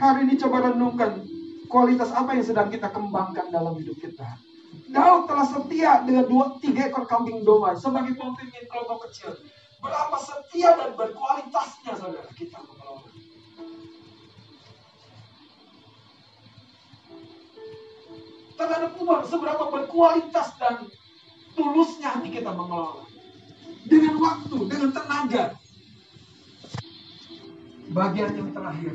Hari 0.00 0.18
ini 0.24 0.34
coba 0.40 0.72
renungkan 0.72 1.29
kualitas 1.70 2.10
apa 2.10 2.34
yang 2.34 2.42
sedang 2.42 2.68
kita 2.68 2.90
kembangkan 2.90 3.48
dalam 3.54 3.78
hidup 3.78 3.94
kita. 4.02 4.26
Daud 4.90 5.30
telah 5.30 5.46
setia 5.46 6.02
dengan 6.02 6.26
dua 6.26 6.58
tiga 6.58 6.90
ekor 6.90 7.06
kambing 7.06 7.46
domba 7.46 7.78
sebagai 7.78 8.18
pemimpin 8.18 8.50
kelompok 8.66 9.06
kecil. 9.06 9.38
Berapa 9.78 10.18
setia 10.18 10.74
dan 10.76 10.98
berkualitasnya 10.98 11.94
saudara 11.94 12.30
kita 12.34 12.58
mengelola. 12.58 13.08
terhadap 18.60 18.92
uang 19.00 19.24
seberapa 19.24 19.64
berkualitas 19.72 20.52
dan 20.60 20.84
tulusnya 21.56 22.12
hati 22.12 22.28
kita 22.28 22.52
mengelola 22.52 23.08
dengan 23.88 24.20
waktu 24.20 24.56
dengan 24.68 24.90
tenaga 24.92 25.44
bagian 27.96 28.36
yang 28.36 28.50
terakhir 28.52 28.94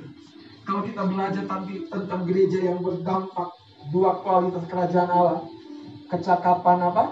kalau 0.65 0.81
kita 0.83 1.01
belajar 1.05 1.41
tentang, 1.45 1.63
tentang 1.69 2.21
gereja 2.25 2.59
yang 2.73 2.81
berdampak 2.81 3.53
dua 3.93 4.17
kualitas 4.25 4.65
kerajaan 4.65 5.09
Allah 5.09 5.41
kecakapan 6.09 6.77
apa 6.89 7.03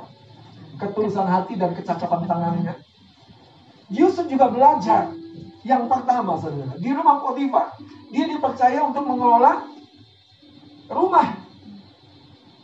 ketulusan 0.81 1.27
hati 1.29 1.53
dan 1.55 1.77
kecakapan 1.77 2.25
tangannya 2.25 2.75
Yusuf 3.93 4.25
juga 4.25 4.49
belajar 4.49 5.13
yang 5.63 5.85
pertama 5.85 6.41
saudara 6.41 6.75
di 6.81 6.89
rumah 6.89 7.21
Potifar 7.21 7.77
dia 8.09 8.25
dipercaya 8.25 8.81
untuk 8.81 9.05
mengelola 9.05 9.69
rumah 10.89 11.43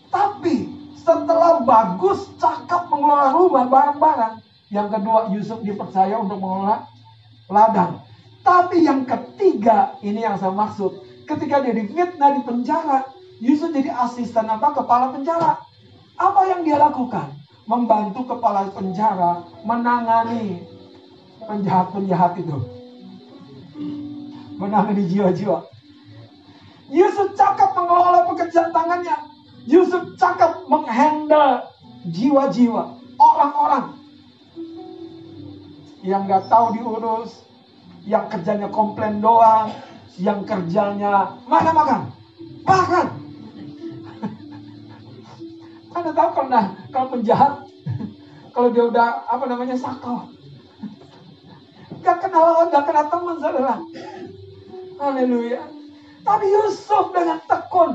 tapi 0.10 0.80
setelah 1.10 1.64
bagus, 1.64 2.30
cakap 2.38 2.90
mengelola 2.92 3.34
rumah, 3.34 3.66
barang-barang. 3.66 4.34
Yang 4.70 4.88
kedua, 4.94 5.20
Yusuf 5.34 5.60
dipercaya 5.66 6.22
untuk 6.22 6.38
mengelola 6.38 6.86
ladang. 7.50 8.06
Tapi 8.42 8.88
yang 8.88 9.04
ketiga, 9.04 10.00
ini 10.00 10.24
yang 10.24 10.40
saya 10.40 10.56
maksud. 10.56 11.04
Ketika 11.28 11.62
dia 11.62 11.76
difitnah 11.76 12.40
di 12.40 12.42
penjara, 12.42 13.06
Yusuf 13.40 13.70
jadi 13.72 13.94
asisten 13.94 14.50
apa? 14.50 14.74
Kepala 14.74 15.14
penjara. 15.14 15.62
Apa 16.20 16.42
yang 16.50 16.66
dia 16.66 16.82
lakukan? 16.82 17.36
Membantu 17.70 18.26
kepala 18.26 18.74
penjara 18.74 19.46
menangani 19.62 20.66
penjahat-penjahat 21.46 22.42
itu. 22.42 22.58
Menangani 24.58 25.04
jiwa-jiwa. 25.06 25.70
Yusuf 26.90 27.38
cakap 27.38 27.78
mengelola 27.78 28.26
pekerjaan 28.34 28.74
tangannya. 28.74 29.16
Yusuf 29.70 30.18
cakap 30.18 30.66
menghandle 30.66 31.70
jiwa-jiwa, 32.10 32.98
orang-orang 33.22 34.00
yang 36.02 36.26
nggak 36.26 36.48
tahu 36.48 36.80
diurus, 36.80 37.44
yang 38.06 38.26
kerjanya 38.32 38.68
komplain 38.72 39.20
doang, 39.20 39.72
yang 40.20 40.44
kerjanya 40.44 41.40
mana 41.48 41.72
makan, 41.72 42.02
makan. 42.64 43.08
Anda 45.90 46.12
tahu 46.14 46.30
kalau 46.38 46.50
nah, 46.54 46.66
kalau 46.94 47.08
penjahat, 47.18 47.66
kalau 48.54 48.70
dia 48.72 48.84
udah 48.88 49.26
apa 49.26 49.46
namanya 49.50 49.76
sakau, 49.76 50.30
gak 52.06 52.18
kenal 52.22 52.46
lawan, 52.46 52.68
gak 52.72 52.86
kenal 52.88 53.06
teman 53.10 53.38
saudara. 53.42 53.76
Haleluya. 55.00 55.64
Tapi 56.24 56.46
Yusuf 56.52 57.16
dengan 57.16 57.40
tekun 57.48 57.90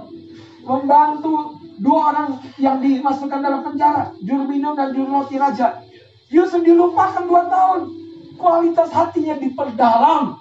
membantu 0.65 1.61
dua 1.79 2.01
orang 2.11 2.29
yang 2.57 2.81
dimasukkan 2.81 3.41
dalam 3.45 3.61
penjara, 3.63 4.17
juru 4.25 4.49
minum 4.49 4.73
dan 4.75 4.97
juru 4.97 5.23
roti 5.23 5.37
raja. 5.37 5.85
Yusuf 6.33 6.65
dilupakan 6.65 7.25
dua 7.29 7.47
tahun. 7.47 8.04
Kualitas 8.35 8.91
hatinya 8.91 9.39
diperdalam. 9.39 10.39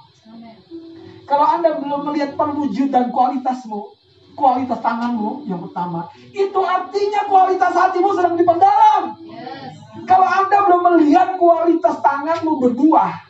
Kalau 1.24 1.46
Anda 1.48 1.80
belum 1.80 2.12
melihat 2.12 2.36
perwujudan 2.36 3.14
kualitasmu, 3.14 3.96
kualitas 4.36 4.82
tanganmu 4.84 5.48
yang 5.48 5.64
pertama, 5.64 6.12
itu 6.34 6.60
artinya 6.60 7.22
kualitas 7.32 7.72
hatimu 7.72 8.10
sedang 8.18 8.36
diperdalam. 8.36 9.04
Yes. 9.24 9.78
Kalau 10.04 10.28
Anda 10.28 10.58
belum 10.68 10.82
melihat 10.94 11.40
kualitas 11.40 12.02
tanganmu 12.04 12.60
berbuah, 12.60 13.24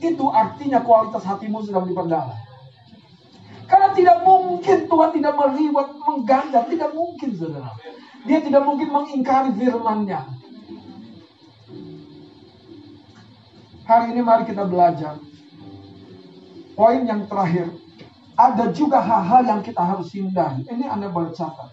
itu 0.00 0.24
artinya 0.32 0.80
kualitas 0.80 1.22
hatimu 1.26 1.60
sedang 1.66 1.84
diperdalam. 1.84 2.38
Karena 3.64 3.88
tidak 3.96 4.18
mungkin 4.24 4.78
Tuhan 4.88 5.10
tidak 5.16 5.34
meriwat 5.34 5.88
mengganda, 6.00 6.60
tidak 6.68 6.90
mungkin 6.92 7.30
saudara. 7.32 7.72
Dia 8.24 8.40
tidak 8.40 8.62
mungkin 8.64 8.88
mengingkari 8.88 9.52
firman-Nya. 9.56 10.20
Hari 13.84 14.16
ini 14.16 14.20
mari 14.24 14.48
kita 14.48 14.64
belajar. 14.64 15.20
Poin 16.74 17.04
yang 17.04 17.28
terakhir, 17.28 17.68
ada 18.34 18.72
juga 18.74 18.98
hal-hal 18.98 19.46
yang 19.46 19.60
kita 19.60 19.78
harus 19.78 20.10
hindari. 20.10 20.64
Ini 20.66 20.88
Anda 20.90 21.12
boleh 21.12 21.30
catat. 21.36 21.70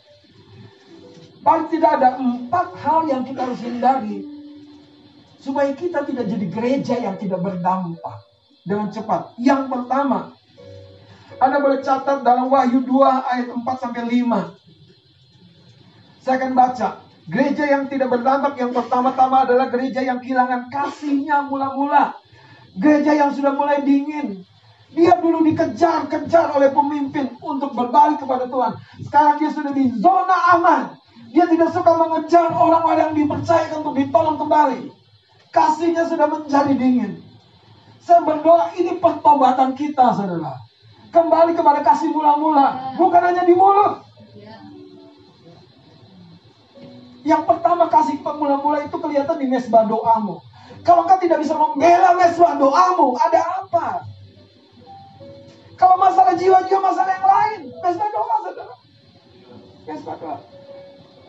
Paling 1.41 1.73
tidak 1.73 1.97
ada 1.97 2.21
empat 2.21 2.77
hal 2.85 3.09
yang 3.09 3.25
kita 3.25 3.49
harus 3.49 3.57
hindari 3.65 4.21
supaya 5.41 5.73
kita 5.73 6.05
tidak 6.05 6.29
jadi 6.29 6.45
gereja 6.53 6.95
yang 7.01 7.17
tidak 7.17 7.41
berdampak 7.41 8.21
dengan 8.61 8.93
cepat. 8.93 9.33
Yang 9.41 9.73
pertama, 9.73 10.37
anda 11.41 11.57
boleh 11.57 11.81
catat 11.81 12.21
dalam 12.21 12.53
Wahyu 12.53 12.85
2 12.85 12.93
ayat 13.25 13.49
4 13.49 13.65
sampai 13.81 14.05
5. 14.21 14.53
Saya 16.21 16.37
akan 16.37 16.53
baca. 16.53 17.01
Gereja 17.29 17.69
yang 17.69 17.85
tidak 17.85 18.09
berdampak 18.09 18.57
yang 18.57 18.73
pertama-tama 18.73 19.45
adalah 19.45 19.69
gereja 19.69 20.01
yang 20.01 20.17
kehilangan 20.17 20.73
kasihnya 20.73 21.45
mula-mula. 21.45 22.17
Gereja 22.73 23.13
yang 23.13 23.31
sudah 23.35 23.53
mulai 23.53 23.85
dingin. 23.85 24.41
Dia 24.91 25.15
dulu 25.21 25.45
dikejar-kejar 25.47 26.51
oleh 26.51 26.73
pemimpin 26.73 27.37
untuk 27.39 27.71
berbalik 27.77 28.19
kepada 28.19 28.49
Tuhan. 28.49 28.73
Sekarang 29.07 29.35
dia 29.39 29.51
sudah 29.53 29.71
di 29.71 29.87
zona 30.01 30.37
aman. 30.57 30.81
Dia 31.31 31.47
tidak 31.47 31.71
suka 31.71 31.95
mengejar 31.95 32.51
orang-orang 32.51 33.13
yang 33.13 33.15
dipercayakan 33.23 33.87
untuk 33.87 33.95
ditolong 33.95 34.35
kembali. 34.35 34.91
Kasihnya 35.55 36.11
sudah 36.11 36.27
menjadi 36.27 36.73
dingin. 36.75 37.23
Saya 38.03 38.25
berdoa 38.25 38.75
ini 38.75 38.99
pertobatan 38.99 39.77
kita, 39.77 40.11
saudara. 40.11 40.59
Kembali 41.11 41.55
kepada 41.55 41.79
kasih 41.85 42.11
mula-mula. 42.11 42.97
Bukan 42.99 43.21
hanya 43.21 43.47
di 43.47 43.55
mulut. 43.55 44.10
Yang 47.21 47.43
pertama 47.45 47.85
kasih 47.87 48.17
mula-mula 48.21 48.85
itu 48.85 48.97
kelihatan 48.97 49.37
di 49.37 49.47
mesbah 49.49 49.85
doamu. 49.85 50.41
Kalau 50.81 51.05
engkau 51.05 51.21
tidak 51.21 51.37
bisa 51.45 51.53
membela 51.53 52.17
mesbah 52.17 52.57
doamu, 52.57 53.13
ada 53.21 53.61
apa? 53.61 53.87
Kalau 55.77 55.97
masalah 55.97 56.33
jiwa-jiwa 56.37 56.81
masalah 56.81 57.11
yang 57.13 57.27
lain, 57.27 57.59
mesbah 57.81 58.09
doa 58.09 58.35
saudara. 58.45 58.75
Mesbah 59.85 60.15
doa. 60.17 60.37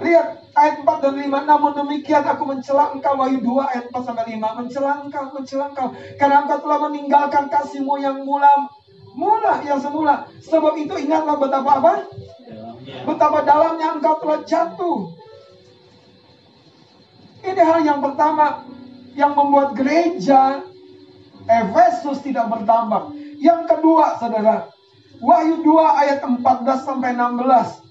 Lihat 0.02 0.26
ayat 0.56 0.74
4 0.82 1.04
dan 1.04 1.14
5. 1.14 1.28
Namun 1.46 1.72
demikian 1.76 2.24
aku 2.24 2.42
mencela 2.48 2.90
engkau. 2.90 3.14
Wahyu 3.16 3.38
2 3.38 3.70
ayat 3.70 3.84
4 3.92 4.02
sampai 4.02 4.24
5. 4.34 4.58
Mencela 4.58 4.90
engkau, 5.04 5.24
mencela 5.30 5.64
engkau. 5.70 5.88
Karena 6.16 6.36
engkau 6.42 6.58
telah 6.64 6.78
meninggalkan 6.88 7.44
kasihmu 7.52 8.00
yang 8.00 8.24
mula 8.24 8.50
Mula 9.12 9.60
yang 9.60 9.76
semula. 9.76 10.24
Sebab 10.40 10.72
itu 10.80 10.96
ingatlah 10.96 11.36
betapa 11.36 11.70
apa? 11.84 11.92
Betapa 13.04 13.44
dalamnya 13.44 14.00
engkau 14.00 14.16
telah 14.24 14.40
jatuh. 14.40 15.12
Ini 17.42 17.62
hal 17.62 17.80
yang 17.82 17.98
pertama 17.98 18.62
yang 19.18 19.34
membuat 19.34 19.74
gereja 19.74 20.62
Efesus 21.42 22.22
tidak 22.22 22.46
berdampak. 22.48 23.10
Yang 23.42 23.66
kedua, 23.66 24.14
saudara, 24.22 24.70
Wahyu 25.18 25.62
2 25.62 26.02
ayat 26.06 26.22
14 26.22 26.38
sampai 26.86 27.14
16. 27.18 27.82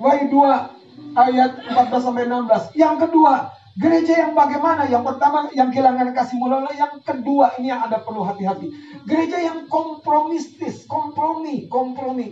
Wahyu 0.00 0.24
2 0.32 1.20
ayat 1.20 1.52
14 1.60 2.04
sampai 2.04 2.24
16. 2.24 2.72
Yang 2.72 2.96
kedua, 3.08 3.52
Gereja 3.74 4.22
yang 4.22 4.38
bagaimana? 4.38 4.86
Yang 4.86 5.02
pertama 5.02 5.50
yang 5.50 5.74
kehilangan 5.74 6.14
kasih 6.14 6.38
mulai, 6.38 6.78
yang 6.78 6.94
kedua 7.02 7.58
ini 7.58 7.74
yang 7.74 7.82
ada 7.82 7.98
perlu 8.06 8.22
hati-hati. 8.22 8.70
Gereja 9.02 9.42
yang 9.42 9.66
kompromistis, 9.66 10.86
kompromi, 10.86 11.66
kompromi. 11.66 12.30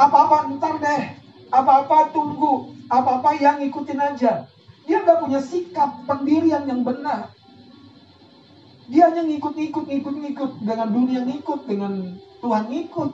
Apa-apa 0.00 0.48
ntar 0.56 0.80
deh, 0.80 1.02
apa-apa 1.54 2.10
tunggu, 2.10 2.74
apa-apa 2.90 3.38
yang 3.38 3.62
ikutin 3.62 4.00
aja. 4.02 4.50
Dia 4.84 4.98
nggak 5.00 5.22
punya 5.22 5.40
sikap 5.40 6.04
pendirian 6.04 6.66
yang 6.66 6.82
benar. 6.82 7.32
Dia 8.90 9.08
hanya 9.08 9.24
ngikut-ngikut, 9.24 9.88
ngikut-ngikut 9.88 10.50
dengan 10.60 10.88
dunia 10.92 11.20
ngikut, 11.24 11.60
dengan 11.64 12.20
Tuhan 12.44 12.64
ngikut. 12.68 13.10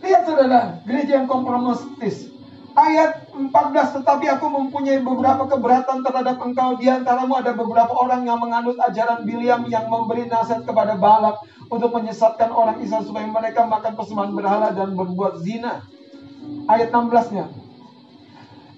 Lihat 0.00 0.22
saudara, 0.22 0.78
gereja 0.86 1.18
yang 1.18 1.28
kompromistis. 1.28 2.30
Ayat 2.78 3.26
14, 3.34 3.98
tetapi 3.98 4.30
aku 4.30 4.46
mempunyai 4.46 5.02
beberapa 5.02 5.50
keberatan 5.50 6.06
terhadap 6.06 6.38
engkau. 6.38 6.78
Di 6.78 6.86
antaramu 6.86 7.42
ada 7.42 7.50
beberapa 7.50 7.90
orang 7.98 8.22
yang 8.22 8.38
menganut 8.38 8.78
ajaran 8.78 9.26
Biliam 9.26 9.66
yang 9.66 9.90
memberi 9.90 10.30
nasihat 10.30 10.62
kepada 10.62 10.94
Balak 10.94 11.42
untuk 11.70 11.94
menyesatkan 11.94 12.50
orang 12.50 12.82
Israel 12.82 13.06
supaya 13.06 13.30
mereka 13.30 13.62
makan 13.64 13.94
persembahan 13.94 14.34
berhala 14.34 14.68
dan 14.74 14.98
berbuat 14.98 15.40
zina. 15.46 15.86
Ayat 16.66 16.90
16-nya. 16.90 17.46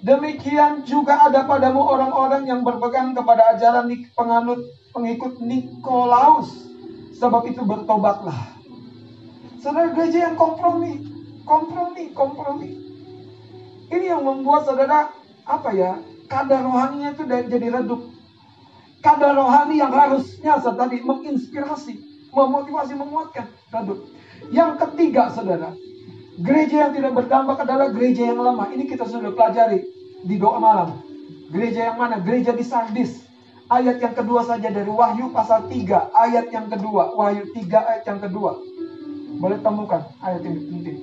Demikian 0.03 0.85
juga 0.85 1.25
ada 1.25 1.47
padamu 1.47 1.81
orang-orang 1.81 2.45
yang 2.45 2.61
berpegang 2.61 3.17
kepada 3.17 3.57
ajaran 3.57 3.89
penganut 4.13 4.61
pengikut 4.93 5.41
Nikolaus. 5.41 6.69
Sebab 7.17 7.49
itu 7.49 7.63
bertobatlah. 7.63 8.35
Saudara 9.63 9.95
gereja 9.95 10.27
yang 10.27 10.35
kompromi, 10.35 10.99
kompromi, 11.47 12.11
kompromi. 12.11 12.69
Ini 13.87 14.11
yang 14.11 14.27
membuat 14.27 14.67
saudara 14.67 15.07
apa 15.47 15.71
ya 15.71 16.03
kadar 16.27 16.67
rohaninya 16.67 17.15
itu 17.15 17.23
jadi 17.23 17.67
redup. 17.79 18.11
Kadar 18.99 19.39
rohani 19.39 19.79
yang 19.79 19.95
harusnya 19.95 20.59
tadi 20.59 20.99
menginspirasi, 20.99 22.12
memotivasi, 22.33 22.97
menguatkan 22.97 23.45
redup. 23.69 23.99
Yang 24.49 24.71
ketiga 24.81 25.29
saudara, 25.29 25.77
gereja 26.41 26.89
yang 26.89 26.91
tidak 26.97 27.13
berdampak 27.13 27.61
adalah 27.63 27.87
gereja 27.93 28.33
yang 28.33 28.41
lama. 28.41 28.67
Ini 28.73 28.89
kita 28.89 29.05
sudah 29.05 29.31
pelajari 29.31 29.85
di 30.25 30.35
doa 30.41 30.57
malam. 30.57 30.99
Gereja 31.53 31.93
yang 31.93 31.97
mana? 32.01 32.17
Gereja 32.19 32.51
di 32.57 32.65
Sardis. 32.65 33.21
Ayat 33.71 34.01
yang 34.01 34.13
kedua 34.17 34.43
saja 34.43 34.67
dari 34.73 34.89
Wahyu 34.89 35.31
pasal 35.31 35.69
3. 35.69 36.11
Ayat 36.11 36.49
yang 36.49 36.67
kedua. 36.67 37.13
Wahyu 37.13 37.47
3 37.53 37.89
ayat 37.89 38.03
yang 38.09 38.19
kedua. 38.19 38.57
Boleh 39.37 39.59
temukan 39.61 40.01
ayat 40.21 40.41
ini 40.45 40.59
penting. 40.67 40.99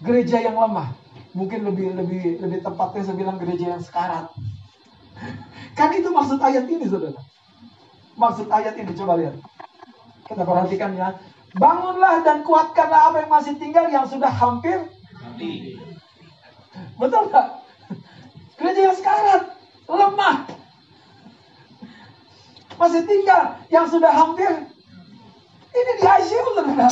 Gereja 0.00 0.40
yang 0.40 0.56
lemah 0.56 0.96
mungkin 1.36 1.62
lebih 1.62 1.94
lebih 1.94 2.42
lebih 2.42 2.58
tepatnya 2.64 3.02
saya 3.04 3.16
bilang 3.18 3.36
gereja 3.38 3.76
yang 3.76 3.82
sekarat. 3.82 4.26
Kan 5.78 5.94
itu 5.94 6.08
maksud 6.10 6.40
ayat 6.40 6.66
ini, 6.66 6.86
saudara. 6.88 7.20
Maksud 8.16 8.48
ayat 8.50 8.74
ini 8.74 8.92
coba 8.96 9.14
lihat. 9.20 9.36
Kita 10.30 10.46
perhatikan 10.46 10.94
ya. 10.94 11.18
Bangunlah 11.58 12.22
dan 12.22 12.46
kuatkanlah 12.46 13.10
apa 13.10 13.26
yang 13.26 13.30
masih 13.34 13.58
tinggal 13.58 13.90
yang 13.90 14.06
sudah 14.06 14.30
hampir 14.30 14.86
mati. 15.40 15.80
Betul 17.00 17.32
nggak? 17.32 17.48
Gereja 18.60 18.80
yang 18.92 18.96
sekarat, 18.96 19.42
lemah. 19.88 20.36
Masih 22.76 23.02
tinggal 23.08 23.56
yang 23.72 23.88
sudah 23.88 24.12
hampir. 24.12 24.52
Ini 25.70 25.92
di 25.96 26.04
ICU, 26.04 26.46
saudara. 26.54 26.88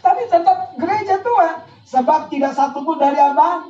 Tapi 0.00 0.22
tetap 0.26 0.58
gereja 0.80 1.16
tua. 1.20 1.48
Sebab 1.88 2.28
tidak 2.28 2.52
satu 2.52 2.84
pun 2.84 3.00
dari 3.00 3.16
apa? 3.16 3.64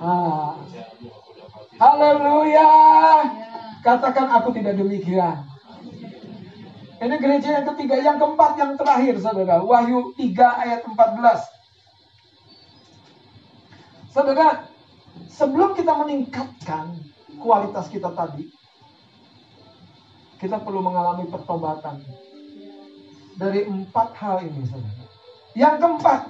Ah. 0.00 0.56
Haleluya. 1.76 2.70
Katakan 3.84 4.32
aku 4.32 4.52
tidak 4.56 4.80
demikian. 4.80 5.55
Ini 6.96 7.16
gereja 7.20 7.60
yang 7.60 7.66
ketiga, 7.74 7.96
yang 8.00 8.16
keempat, 8.16 8.56
yang 8.56 8.72
terakhir, 8.80 9.20
saudara. 9.20 9.60
Wahyu 9.60 10.16
3 10.16 10.62
ayat 10.64 10.80
14. 10.88 11.44
Saudara, 14.16 14.64
sebelum 15.28 15.76
kita 15.76 15.92
meningkatkan 15.92 16.96
kualitas 17.36 17.92
kita 17.92 18.08
tadi, 18.16 18.48
kita 20.40 20.56
perlu 20.60 20.80
mengalami 20.80 21.28
pertobatan. 21.28 22.00
Dari 23.36 23.68
empat 23.68 24.16
hal 24.16 24.40
ini, 24.48 24.64
saudara. 24.64 25.04
Yang 25.52 25.74
keempat, 25.84 26.20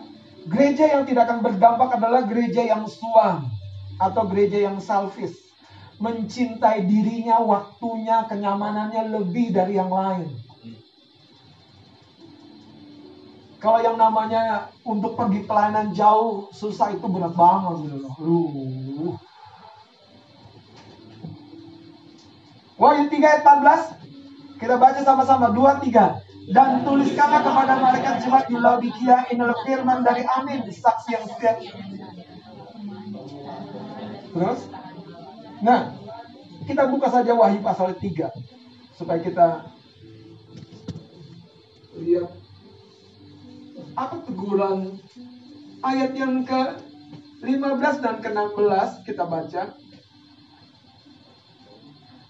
Gereja 0.47 0.87
yang 0.87 1.03
tidak 1.03 1.27
akan 1.27 1.43
berdampak 1.43 1.99
adalah 1.99 2.23
gereja 2.23 2.63
yang 2.63 2.87
suam 2.87 3.51
atau 3.99 4.23
gereja 4.31 4.63
yang 4.71 4.79
salvis. 4.79 5.35
Mencintai 5.99 6.87
dirinya, 6.87 7.43
waktunya, 7.43 8.23
kenyamanannya 8.31 9.11
lebih 9.11 9.51
dari 9.51 9.75
yang 9.75 9.91
lain. 9.91 10.31
Kalau 13.57 13.81
yang 13.81 13.97
namanya 13.97 14.69
untuk 14.85 15.17
pergi 15.17 15.49
pelayanan 15.49 15.97
jauh 15.97 16.53
susah 16.53 16.93
itu 16.93 17.07
berat 17.09 17.33
banget 17.33 17.89
gitu. 17.89 17.97
Loh. 18.05 18.13
Uh. 18.21 19.15
Wahyu 22.77 23.09
3 23.09 23.17
ayat 23.17 23.41
14 23.41 24.61
kita 24.61 24.75
baca 24.77 25.01
sama-sama. 25.01 25.49
2 25.57 25.89
3 25.89 26.53
dan 26.53 26.87
tuliskanlah 26.87 27.43
kepada 27.43 27.75
malaikat 27.81 28.15
jemaat 28.23 28.47
di 28.47 28.55
Laodikia 28.55 29.27
inilah 29.35 29.59
firman 29.67 30.05
dari 30.05 30.23
Amin 30.37 30.63
saksi 30.69 31.09
yang 31.17 31.25
setia. 31.27 31.59
Terus? 34.37 34.61
Nah 35.65 35.97
kita 36.69 36.93
buka 36.93 37.09
saja 37.09 37.33
Wahyu 37.33 37.65
pasal 37.65 37.97
3 37.97 38.31
supaya 39.01 39.19
kita 39.25 39.73
lihat 41.97 42.46
apa 43.97 44.17
teguran 44.29 45.01
ayat 45.81 46.13
yang 46.13 46.45
ke 46.45 46.61
15 47.41 48.05
dan 48.05 48.17
ke 48.21 48.29
16 48.29 49.09
kita 49.09 49.25
baca 49.25 49.63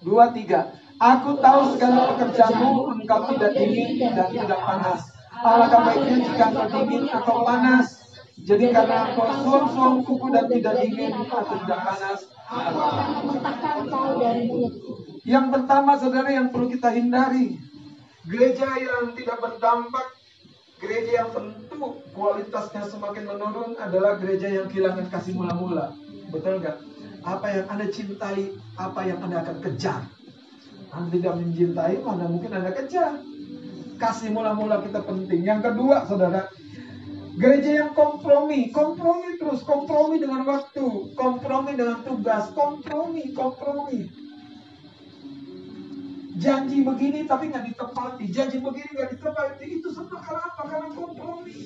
dua 0.07 0.31
tiga 0.31 0.79
Aku 0.97 1.37
tahu 1.45 1.77
segala 1.77 2.17
pekerjaanmu, 2.17 2.89
engkau 2.97 3.29
tidak 3.37 3.53
dingin 3.53 4.01
dan 4.17 4.33
tidak 4.33 4.57
panas. 4.65 5.13
Alangkah 5.45 5.93
baiknya 5.93 6.25
jika 6.25 6.45
engkau 6.49 6.67
dingin 6.73 7.05
atau 7.13 7.45
panas. 7.45 7.87
Jadi 8.41 8.73
karena 8.73 9.13
engkau 9.13 9.29
suam-suam 9.45 10.01
kuku 10.09 10.27
dan 10.33 10.49
tidak 10.49 10.81
dingin 10.81 11.13
atau 11.13 11.45
tidak 11.45 11.81
panas. 11.85 12.21
Yang 15.29 15.47
pertama 15.53 16.01
saudara 16.01 16.31
yang 16.33 16.49
perlu 16.49 16.73
kita 16.73 16.89
hindari. 16.97 17.61
Gereja 18.25 18.69
yang 18.81 19.13
tidak 19.13 19.37
berdampak 19.37 20.16
Gereja 20.77 21.25
yang 21.25 21.31
tentu 21.33 22.05
kualitasnya 22.13 22.85
semakin 22.85 23.25
menurun 23.25 23.81
adalah 23.81 24.21
gereja 24.21 24.53
yang 24.53 24.69
kehilangan 24.69 25.09
kasih 25.09 25.33
mula-mula. 25.33 25.97
Betul 26.29 26.61
nggak? 26.61 26.77
Apa 27.25 27.47
yang 27.49 27.67
Anda 27.73 27.87
cintai, 27.89 28.53
apa 28.77 29.01
yang 29.09 29.25
Anda 29.25 29.41
akan 29.41 29.57
kejar. 29.65 30.05
Anda 30.93 31.09
tidak 31.17 31.35
mencintai, 31.41 32.05
mana 32.05 32.29
mungkin 32.29 32.53
Anda 32.53 32.77
kejar. 32.77 33.25
Kasih 33.97 34.29
mula-mula 34.37 34.85
kita 34.85 35.01
penting. 35.01 35.49
Yang 35.49 35.73
kedua, 35.73 36.05
saudara, 36.05 36.53
gereja 37.41 37.81
yang 37.81 37.91
kompromi, 37.97 38.69
kompromi 38.69 39.41
terus, 39.41 39.65
kompromi 39.65 40.21
dengan 40.21 40.45
waktu, 40.45 41.17
kompromi 41.17 41.73
dengan 41.73 42.05
tugas, 42.05 42.53
kompromi, 42.53 43.33
kompromi. 43.33 44.26
Janji 46.37 46.85
begini 46.85 47.25
tapi 47.25 47.49
nggak 47.49 47.65
ditepati, 47.73 48.25
janji 48.29 48.61
begini 48.61 48.93
nggak 48.93 49.11
ditepati, 49.17 49.67
itu 49.81 49.89
semua 49.89 50.21
karena 50.21 50.45
apa? 50.45 50.63
Karena 50.69 50.89
kompromi. 50.93 51.57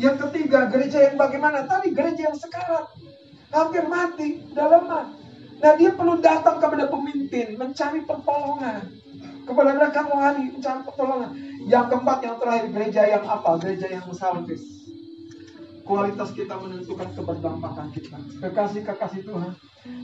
Yang 0.00 0.16
ketiga, 0.26 0.72
gereja 0.72 0.98
yang 1.12 1.16
bagaimana? 1.20 1.68
Tadi 1.68 1.92
gereja 1.92 2.32
yang 2.32 2.38
sekarat, 2.40 2.88
hampir 3.52 3.84
mati, 3.86 4.40
udah 4.56 4.66
lemah. 4.72 5.06
Nah 5.60 5.72
dia 5.76 5.92
perlu 5.92 6.18
datang 6.18 6.56
kepada 6.58 6.88
pemimpin, 6.88 7.60
mencari 7.60 8.00
pertolongan. 8.08 8.88
Kepada 9.44 9.70
mereka 9.76 10.00
rohani, 10.08 10.44
mencari 10.56 10.80
pertolongan. 10.88 11.30
Yang 11.68 11.84
keempat, 11.92 12.18
yang 12.24 12.36
terakhir, 12.40 12.66
gereja 12.72 13.02
yang 13.04 13.24
apa? 13.28 13.50
Gereja 13.60 13.86
yang 13.92 14.04
salvis. 14.16 14.64
Kualitas 15.84 16.32
kita 16.32 16.56
menentukan 16.56 17.12
keberdampakan 17.12 17.92
kita. 17.92 18.16
Kekasih-kekasih 18.40 19.28
Tuhan. 19.28 19.52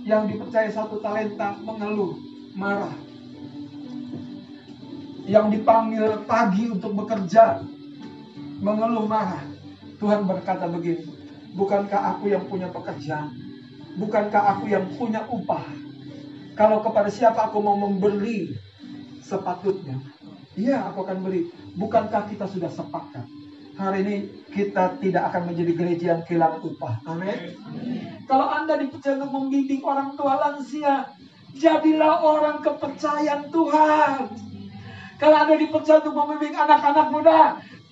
Yang 0.05 0.23
dipercaya 0.37 0.69
satu 0.69 1.01
talenta, 1.01 1.57
mengeluh, 1.65 2.30
marah. 2.55 2.95
Yang 5.31 5.47
dipanggil 5.61 6.27
pagi 6.27 6.67
untuk 6.71 6.93
bekerja, 6.99 7.63
mengeluh 8.59 9.07
marah. 9.07 9.47
Tuhan 10.01 10.25
berkata 10.25 10.67
begini, 10.67 11.05
bukankah 11.55 12.17
aku 12.17 12.33
yang 12.33 12.49
punya 12.49 12.73
pekerjaan? 12.73 13.31
Bukankah 14.01 14.57
aku 14.57 14.73
yang 14.73 14.89
punya 14.97 15.23
upah? 15.29 15.67
Kalau 16.57 16.81
kepada 16.81 17.13
siapa 17.13 17.53
aku 17.53 17.61
mau 17.61 17.77
memberi 17.77 18.53
sepatutnya, 19.21 20.01
iya 20.57 20.89
aku 20.89 21.05
akan 21.05 21.21
beri. 21.21 21.53
Bukankah 21.77 22.27
kita 22.33 22.49
sudah 22.49 22.73
sepakat? 22.73 23.25
Hari 23.81 23.99
ini 24.05 24.17
kita 24.53 25.01
tidak 25.01 25.33
akan 25.33 25.53
menjadi 25.53 25.73
gereja 25.73 26.05
yang 26.17 26.23
kehilangan 26.27 26.61
upah. 26.61 26.95
Amin. 27.09 27.57
Kalau 28.29 28.45
Anda 28.51 28.77
dipercaya 28.77 29.17
untuk 29.21 29.33
membimbing 29.41 29.81
orang 29.81 30.13
tua 30.21 30.37
lansia, 30.37 31.09
jadilah 31.57 32.21
orang 32.23 32.63
kepercayaan 32.63 33.51
Tuhan. 33.51 34.13
Kalau 35.21 35.37
Anda 35.37 35.55
dipercaya 35.61 36.01
untuk 36.01 36.17
membimbing 36.17 36.57
anak-anak 36.57 37.07
muda, 37.13 37.41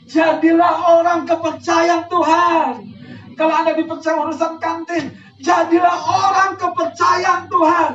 jadilah 0.09 0.75
orang 0.99 1.29
kepercayaan 1.29 2.09
Tuhan. 2.09 2.73
Kalau 3.37 3.55
Anda 3.55 3.73
dipercaya 3.77 4.17
urusan 4.25 4.57
kantin, 4.59 5.15
Jadilah 5.39 5.99
orang 6.03 6.59
kepercayaan 6.59 7.47
Tuhan. 7.47 7.93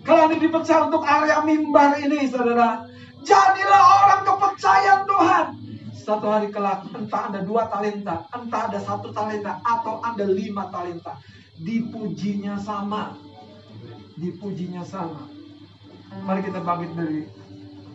Kalau 0.00 0.32
ini 0.32 0.36
dipercaya 0.40 0.88
untuk 0.88 1.04
area 1.04 1.44
mimbar 1.44 2.00
ini, 2.00 2.24
saudara. 2.24 2.88
Jadilah 3.20 3.84
orang 4.00 4.22
kepercayaan 4.24 5.02
Tuhan. 5.04 5.46
Satu 5.92 6.26
hari 6.30 6.48
kelak, 6.48 6.88
entah 6.94 7.22
Anda 7.28 7.44
dua 7.44 7.68
talenta, 7.68 8.24
entah 8.32 8.70
ada 8.70 8.80
satu 8.80 9.12
talenta, 9.12 9.60
atau 9.60 10.00
Anda 10.00 10.24
lima 10.24 10.72
talenta. 10.72 11.20
Dipujinya 11.60 12.56
sama. 12.56 13.12
Dipujinya 14.16 14.80
sama. 14.80 15.28
Mari 16.24 16.40
kita 16.48 16.64
bangkit 16.64 16.90
dari 16.96 17.20